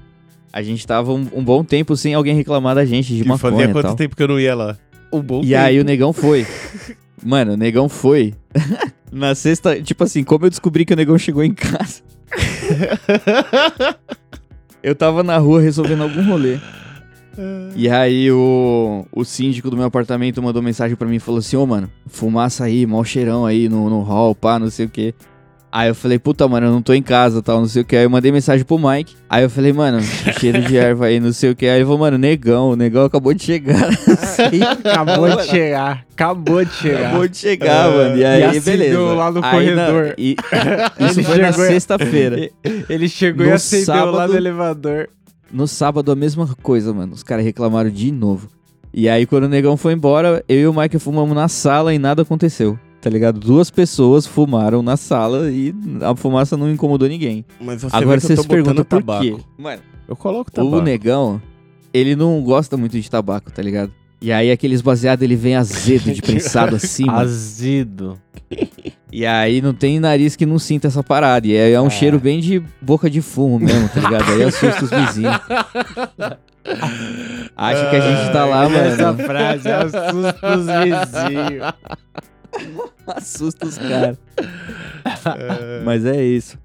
[0.53, 3.53] A gente tava um, um bom tempo sem alguém reclamar da gente de E maconha
[3.53, 3.97] fazia e quanto tal.
[3.97, 4.77] tempo que eu não ia lá?
[5.11, 6.47] Um bom E aí o negão foi.
[7.25, 8.35] Mano, o negão foi.
[9.11, 12.03] Na sexta, tipo assim, como eu descobri que o negão chegou em casa?
[14.87, 16.59] eu tava na rua resolvendo algum rolê.
[17.75, 21.57] E aí o, o síndico do meu apartamento mandou mensagem pra mim e falou assim,
[21.57, 25.13] ô mano, fumaça aí, mau cheirão aí no, no hall, pá, não sei o que.
[25.71, 27.95] Aí eu falei, puta, mano, eu não tô em casa, tal, não sei o que.
[27.97, 29.15] Aí eu mandei mensagem pro Mike.
[29.29, 30.01] Aí eu falei, mano,
[30.41, 31.67] cheiro de erva aí, não sei o que.
[31.67, 33.89] Aí ele falou, mano, negão, o negão acabou de chegar.
[33.89, 37.01] Assim, Acabou de chegar, acabou de chegar.
[37.09, 38.17] Acabou de chegar, mano.
[38.17, 38.99] E aí, acendeu beleza.
[39.15, 40.15] lá no Aí na- corredor.
[40.17, 40.37] e-
[41.01, 42.51] isso Ele foi na chegou e- sexta-feira.
[42.89, 45.09] Ele chegou No e acendeu lá sábado- no elevador.
[45.53, 47.13] No sábado, a mesma coisa, mano.
[47.13, 48.49] Os caras reclamaram de novo.
[48.95, 51.99] E aí, quando o negão foi embora, eu e o Mike fumamos na sala e
[51.99, 52.79] nada aconteceu.
[53.01, 53.39] Tá ligado?
[53.39, 57.45] Duas pessoas fumaram na sala e a fumaça não incomodou ninguém.
[57.61, 59.07] Mas você Agora você se pergunta por quê.
[59.31, 59.45] tabaco.
[59.59, 60.77] Mano, Eu coloco tabaco.
[60.77, 61.41] o negão,
[61.95, 63.93] ele não gosta muito de tabaco, tá ligado?
[64.21, 67.19] E aí aqueles baseados ele vem azedo de prensado assim, mano.
[67.19, 68.19] Azedo.
[69.13, 71.47] E aí não tem nariz que não sinta essa parada.
[71.47, 71.91] E é, é um É.
[71.91, 74.33] cheiro bem de boca de fumo mesmo, tá ligado?
[74.33, 75.35] Aí assusta os vizinhos.
[77.57, 79.25] Acha que a gente tá lá, Essa mano.
[79.25, 81.75] frase assusta os vizinhos.
[83.07, 84.19] Assusta os caras.
[85.85, 86.59] Mas é isso.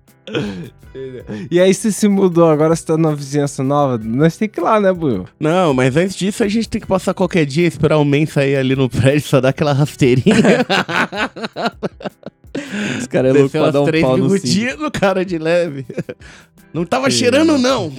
[1.50, 4.64] E aí você se mudou, agora você tá numa vizinhança nova, nós tem que ir
[4.64, 5.26] lá, né, Buiu?
[5.40, 8.58] Não, mas antes disso a gente tem que passar qualquer dia, esperar o men sair
[8.58, 10.36] ali no prédio, só dar aquela rasteirinha.
[13.00, 14.92] Os caras é louco pra dar um três pau no cinto.
[14.92, 15.86] cara de leve.
[16.74, 17.92] Não tava cheirando, não.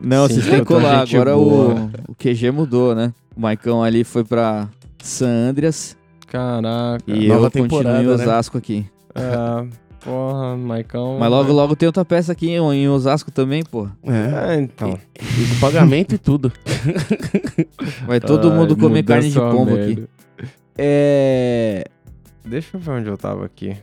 [0.00, 1.02] Não, Sim, vocês têm que outra colar.
[1.02, 1.90] Agora boa.
[2.08, 3.12] o, o QG mudou, né?
[3.36, 4.68] O Maicão ali foi pra
[5.02, 5.96] San Andreas
[6.28, 7.02] Caraca.
[7.06, 8.12] e nova eu continuo temporada, em né?
[8.12, 8.86] Osasco aqui.
[9.14, 9.66] É,
[10.04, 11.18] porra, Maicão.
[11.18, 13.86] Mas logo, logo tem outra peça aqui em, em Osasco também, pô.
[14.04, 14.98] É, É, então.
[15.20, 16.50] e com pagamento e tudo.
[18.06, 20.04] Vai todo Ai, mundo comer carne de pombo aqui.
[20.76, 21.84] É.
[22.44, 23.76] Deixa eu ver onde eu tava aqui.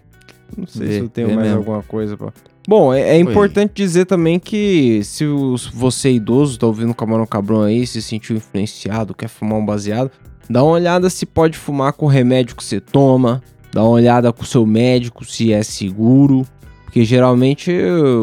[0.57, 1.57] Não sei Vê, se eu tenho mais mesmo.
[1.57, 2.33] alguma coisa pra.
[2.67, 7.25] Bom, é, é importante dizer também que se os- você idoso tá ouvindo o Camarão
[7.25, 10.11] Cabrão aí, se sentiu influenciado, quer fumar um baseado,
[10.49, 13.41] dá uma olhada se pode fumar com o remédio que você toma,
[13.71, 16.45] dá uma olhada com o seu médico se é seguro,
[16.85, 17.71] porque geralmente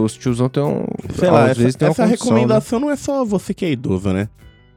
[0.02, 0.84] os tiozão tem um.
[1.14, 2.34] Sei lá, às essa, vezes tem uma essa condição, né?
[2.40, 4.28] recomendação não é só você que é idoso, né?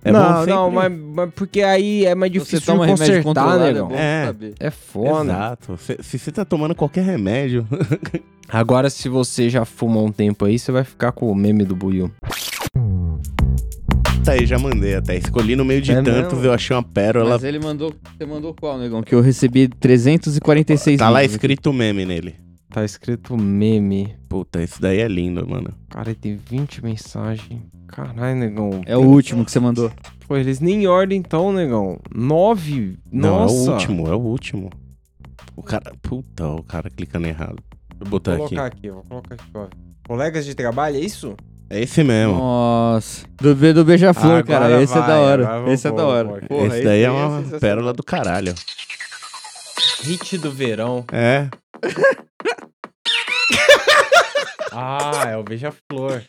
[0.01, 3.63] É não, sempre- não, mas, mas porque aí é mais Você difícil remédio consertar, controlado,
[3.63, 3.89] é negão.
[3.91, 4.25] É.
[4.27, 4.53] saber.
[4.59, 5.31] É foda.
[5.31, 5.77] Exato.
[5.77, 7.67] Se, se você tá tomando qualquer remédio.
[8.47, 11.75] Agora, se você já fuma um tempo aí, você vai ficar com o meme do
[11.75, 12.09] Buiu.
[14.23, 15.15] Tá aí, já mandei até.
[15.17, 16.45] Escolhi no meio de É tantos, mesmo?
[16.45, 17.31] eu achei uma pérola.
[17.31, 17.93] Mas ele mandou.
[18.17, 19.01] Você mandou qual, negão?
[19.01, 22.35] Que eu recebi 346 Tá lá escrito meme nele.
[22.69, 24.15] Tá escrito meme.
[24.27, 25.73] Puta, esse daí é lindo, mano.
[25.89, 27.61] Cara, tem 20 mensagens.
[27.87, 28.69] Caralho, negão.
[28.69, 28.83] aqui.
[28.91, 29.91] É o último que você mandou.
[30.27, 31.99] Pô, eles nem em ordem então, negão.
[32.13, 32.99] 9?
[33.11, 33.53] Não, Nossa.
[33.53, 34.69] é o último, é o último.
[35.55, 35.91] O cara.
[36.03, 37.57] Puta, o cara clicando errado.
[37.97, 38.55] Vou botar Vou aqui.
[38.55, 39.67] colocar aqui, vou colocar aqui, ó.
[40.07, 41.35] Colegas de trabalho, é isso?
[41.69, 42.35] É esse mesmo.
[42.35, 43.25] Nossa.
[43.39, 44.81] Do, do Beija-Flor, cara.
[44.81, 45.71] Esse é vai, da hora.
[45.71, 46.27] Esse é da hora.
[46.27, 48.55] vamos Porra, esse daí é é uma pérola do caralho.
[50.01, 51.05] Hit do verão.
[51.11, 51.47] É.
[54.71, 56.23] Ah, é o beija-flor.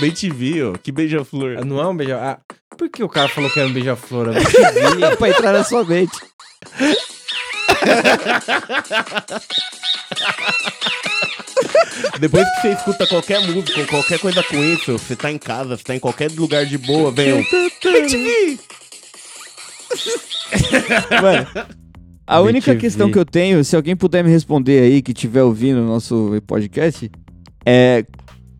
[0.00, 0.74] Bem te vi, ó.
[0.74, 1.64] Que beija-flor.
[1.64, 2.38] Não é um beija ah,
[2.76, 4.28] Por que o cara falou que era um beija-flor?
[4.36, 5.16] Entendi.
[5.16, 6.18] pra entrar na sua mente.
[12.20, 15.84] Depois que você escuta qualquer música qualquer coisa com isso, você tá em casa, você
[15.84, 17.42] tá em qualquer lugar de boa, vem um.
[21.22, 21.46] Mano,
[22.26, 25.80] a única questão que eu tenho, se alguém puder me responder aí, que estiver ouvindo
[25.80, 27.10] o nosso podcast,
[27.64, 28.04] é.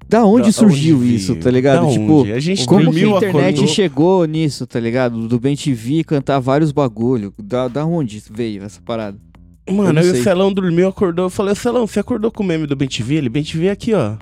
[0.08, 1.84] Da onde Da surgiu onde isso, tá ligado?
[1.84, 2.32] Da tipo, onde?
[2.32, 3.66] a gente como que a internet acordou.
[3.66, 5.28] chegou nisso, tá ligado?
[5.28, 7.34] Do Bem TV cantar vários bagulho.
[7.38, 9.18] Da, da onde veio essa parada?
[9.70, 10.22] Mano, aí o.
[10.22, 11.26] Celão dormiu, acordou.
[11.26, 13.16] Eu falei, Celão, você acordou com o meme do Bem TV?
[13.16, 14.16] Ele, Bem TV aqui, ó.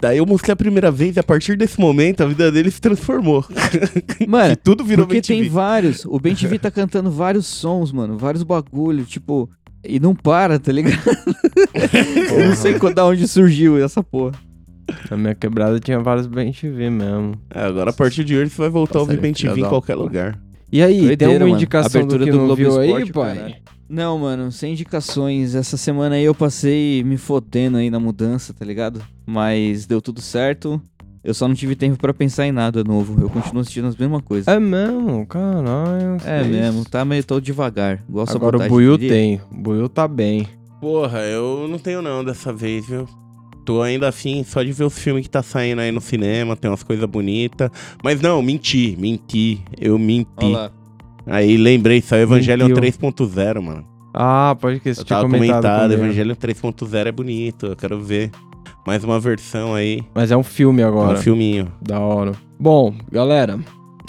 [0.00, 2.80] Daí eu mostrei a primeira vez e a partir desse momento a vida dele se
[2.80, 3.44] transformou.
[4.26, 6.06] Mano, E tudo virou porque tem vários.
[6.06, 8.16] O Bem TV tá cantando vários sons, mano.
[8.16, 9.48] Vários bagulho, tipo.
[9.84, 10.98] E não para, tá ligado?
[12.32, 14.32] Eu não sei quando, da onde surgiu essa porra.
[15.10, 17.34] Na minha quebrada tinha vários bem TV mesmo.
[17.54, 19.60] É, agora a partir de hoje você vai voltar a ouvir Nossa, Bem filha TV
[19.66, 20.38] em qualquer lugar.
[20.72, 21.56] E aí, tem Doideira, alguma mano.
[21.56, 23.34] indicação Abertura do que do não Globo viu aí, Esporte, pai?
[23.36, 23.54] caralho.
[23.90, 25.56] Não, mano, sem indicações.
[25.56, 29.02] Essa semana aí eu passei me fodendo aí na mudança, tá ligado?
[29.26, 30.80] Mas deu tudo certo.
[31.24, 33.20] Eu só não tive tempo pra pensar em nada novo.
[33.20, 34.46] Eu continuo assistindo as mesmas coisas.
[34.46, 36.18] É mesmo, caralho.
[36.24, 38.00] É, mesmo, tá meio todo devagar.
[38.14, 39.40] A Agora o Buiu tem.
[39.50, 40.46] O Buiu tá bem.
[40.80, 43.08] Porra, eu não tenho não dessa vez, viu?
[43.66, 46.70] Tô ainda afim só de ver os filmes que tá saindo aí no cinema, tem
[46.70, 47.68] umas coisas bonitas.
[48.04, 49.60] Mas não, menti, menti.
[49.78, 50.28] Eu menti.
[50.36, 50.79] Olha lá.
[51.30, 52.82] Aí lembrei, saiu Evangelion Mentiu.
[52.82, 53.84] 3.0, mano.
[54.12, 55.62] Ah, pode que você Eu tinha comentado.
[55.62, 55.92] comentado.
[55.92, 58.30] Evangelion 3.0 é bonito, eu quero ver.
[58.86, 61.18] Mais uma versão aí, Mas é um filme agora.
[61.18, 61.68] um filminho.
[61.80, 62.32] Da hora.
[62.58, 63.58] Bom, galera,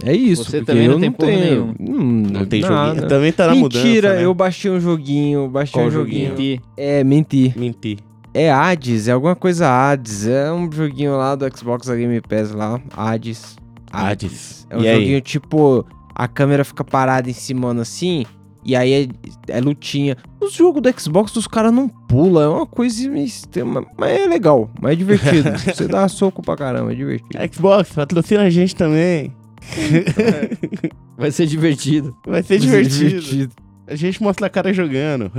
[0.04, 0.46] é isso.
[0.46, 1.76] Você porque também não eu tem não porra tenho.
[1.80, 2.86] Hum, Não tem nada.
[2.94, 3.08] joguinho.
[3.08, 4.26] Também tá na Mentira, mudança, né?
[4.26, 6.30] eu baixei um joguinho, baixei Qual um joguinho.
[6.32, 6.62] Menti.
[6.78, 7.54] É, menti.
[7.56, 7.98] Menti.
[8.34, 10.26] É Hades, é alguma coisa Hades.
[10.26, 12.80] É um joguinho lá do Xbox Game Pass lá.
[12.96, 13.58] Hades.
[13.92, 14.66] Hades.
[14.70, 14.96] É um E aí?
[15.02, 15.86] joguinho tipo,
[16.22, 18.28] a câmera fica parada em cima assim,
[18.64, 20.16] e aí é, é lutinha.
[20.40, 24.70] Os jogos do Xbox os caras não pulam, é uma coisa extrema, mas é legal,
[24.80, 25.50] mas é divertido.
[25.58, 27.40] Você dá soco pra caramba, é divertido.
[27.52, 29.36] Xbox, patrocina a gente também.
[31.18, 32.16] Vai ser divertido.
[32.24, 33.52] Vai ser divertido.
[33.88, 35.32] A gente mostra a cara jogando.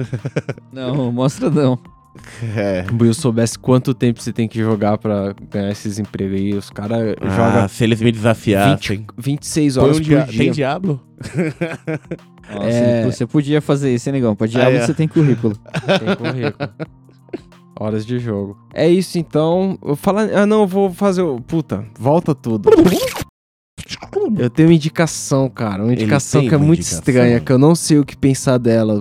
[0.72, 1.78] Não, mostra não.
[2.56, 2.84] É.
[2.92, 6.52] O Will soubesse quanto tempo você tem que jogar pra ganhar esses empregos aí.
[6.54, 9.06] Os caras Ah, jogam se eles me desafiassem.
[9.16, 10.26] 26 Põe horas um por dia...
[10.26, 11.00] Tem Diablo?
[12.52, 13.04] Nossa, É.
[13.06, 14.34] Você podia fazer isso, hein, negão?
[14.36, 14.86] Pra diabo Ah, é.
[14.86, 15.56] você tem currículo.
[15.86, 16.68] Tem currículo.
[17.80, 18.58] Horas de jogo.
[18.74, 19.78] É isso então.
[19.82, 20.28] Eu falar.
[20.34, 21.40] Ah, não, eu vou fazer o.
[21.40, 22.68] Puta, volta tudo.
[24.38, 25.82] Eu tenho uma indicação, cara.
[25.82, 26.98] Uma indicação que é muito indicação?
[26.98, 29.00] estranha, que eu não sei o que pensar dela.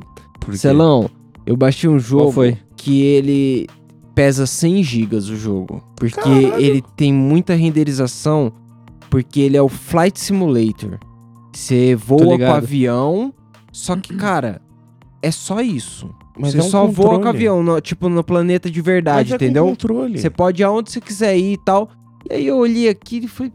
[0.54, 1.10] Celão,
[1.46, 2.58] eu baixei um jogo foi?
[2.84, 3.68] Que ele
[4.16, 5.84] pesa 100 gigas o jogo.
[5.96, 8.52] Porque ele tem muita renderização.
[9.10, 10.98] Porque ele é o Flight Simulator.
[11.54, 13.34] Você voa com avião.
[13.72, 14.62] Só que, cara,
[15.22, 16.10] é só isso.
[16.40, 17.28] Mas você é um só voa com controle.
[17.38, 19.66] avião, no- tipo, no planeta de Mas verdade, é com entendeu?
[19.66, 20.18] controle.
[20.18, 21.90] Você pode ir aonde você quiser ir e tal.
[22.30, 23.52] E aí eu olhei aqui e falei,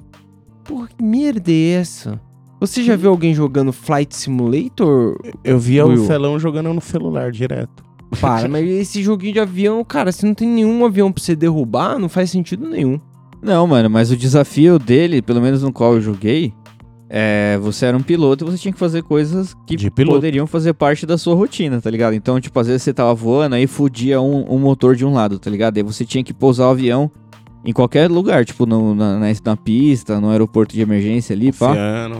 [0.64, 2.20] porra, que merda é essa?
[2.60, 5.18] Você já viu alguém jogando Flight Simulator?
[5.42, 6.02] Eu via Will.
[6.02, 7.84] o Celão jogando no celular direto.
[8.20, 11.98] Para, mas esse joguinho de avião, cara, se não tem nenhum avião pra você derrubar,
[11.98, 13.00] não faz sentido nenhum.
[13.42, 16.52] Não, mano, mas o desafio dele, pelo menos no qual eu joguei,
[17.08, 21.06] é você era um piloto e você tinha que fazer coisas que poderiam fazer parte
[21.06, 22.14] da sua rotina, tá ligado?
[22.14, 25.38] Então, tipo, às vezes você tava voando, aí fudia um, um motor de um lado,
[25.38, 25.76] tá ligado?
[25.76, 27.10] Aí você tinha que pousar o avião
[27.66, 31.74] em qualquer lugar, tipo, no- na, na, na pista, no aeroporto de emergência ali, pá.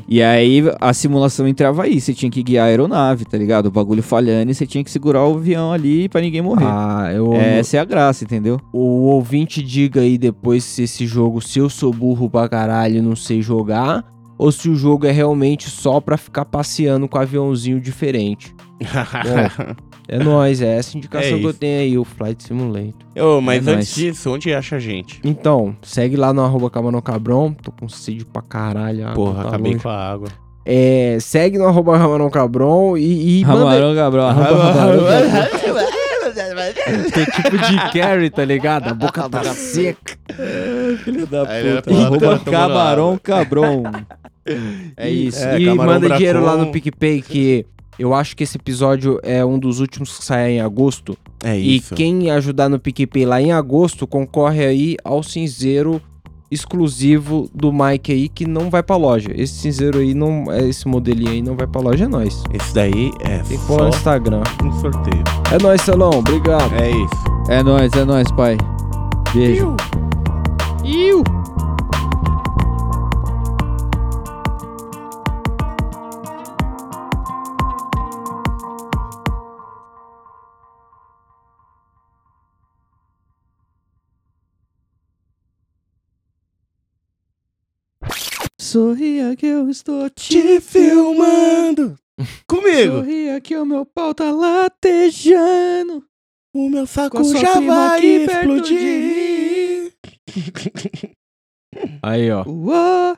[0.08, 3.66] E aí a simulação entrava aí, você tinha que guiar a aeronave, tá ligado?
[3.66, 6.66] O bagulho falhando e você tinha que segurar o avião ali pra ninguém morrer.
[6.66, 7.32] Ah, eu.
[7.34, 8.60] É, essa é a graça, entendeu?
[8.72, 13.00] O ouvinte diga aí depois se esse jogo, se eu sou burro pra caralho e
[13.02, 14.04] não sei jogar,
[14.38, 18.54] ou se o jogo é realmente só pra ficar passeando com aviãozinho diferente.
[20.08, 22.94] É nóis, é essa indicação É que eu tenho aí, o Flight Simulator.
[23.18, 23.94] Ô, mas É antes nóis.
[23.94, 25.20] disso, onde acha a gente?
[25.24, 27.52] Então, segue lá no arroba Camarão Cabrão.
[27.52, 29.12] Tô com sede pra caralho.
[29.14, 29.82] Porra, tá acabei longe.
[29.82, 30.28] com a água.
[30.64, 33.58] É, segue no arroba Camarão Cabrão e, e manda...
[33.58, 34.26] Ramarão Gabriel.
[37.12, 38.88] Tem tipo de Carrie, tá ligado?
[38.90, 40.16] A boca tá seca.
[41.04, 41.94] Filho da puta.
[42.04, 43.18] Arroba Camarão.
[43.22, 43.82] Cabrão.
[44.96, 45.44] É isso.
[45.44, 47.66] É, e manda dinheiro lá no PicPay, que
[47.98, 51.16] eu acho que esse episódio é um dos últimos que sai em agosto.
[51.42, 51.94] É E isso.
[51.94, 56.00] quem ajudar no PicPay lá em agosto concorre aí ao cinzeiro
[56.48, 59.30] exclusivo do Mike aí, que não vai pra loja.
[59.34, 62.42] Esse cinzeiro aí, não, esse modelinho aí não vai pra loja, é nóis.
[62.52, 64.42] Esse daí é Tem que pôr só no Instagram.
[64.62, 65.24] um sorteio.
[65.52, 66.10] É nóis, Celão.
[66.10, 66.72] Obrigado.
[66.74, 67.50] É isso.
[67.50, 68.56] É nóis, é nóis, pai.
[69.34, 69.74] Beijo.
[70.84, 71.24] Iu.
[88.76, 91.98] Sorria que eu estou te filmando.
[92.46, 92.96] Comigo.
[92.96, 96.04] Sorria que o meu pau tá latejando.
[96.54, 99.94] O meu saco já vai explodir.
[102.02, 102.44] Aí, ó.
[102.46, 103.16] Uou.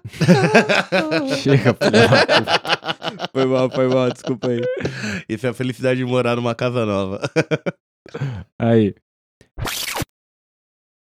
[1.43, 2.09] Chega, filha.
[3.33, 4.61] Foi mal, foi mal, desculpa aí.
[5.29, 7.21] Isso é a felicidade de morar numa casa nova.
[8.57, 8.95] Aí.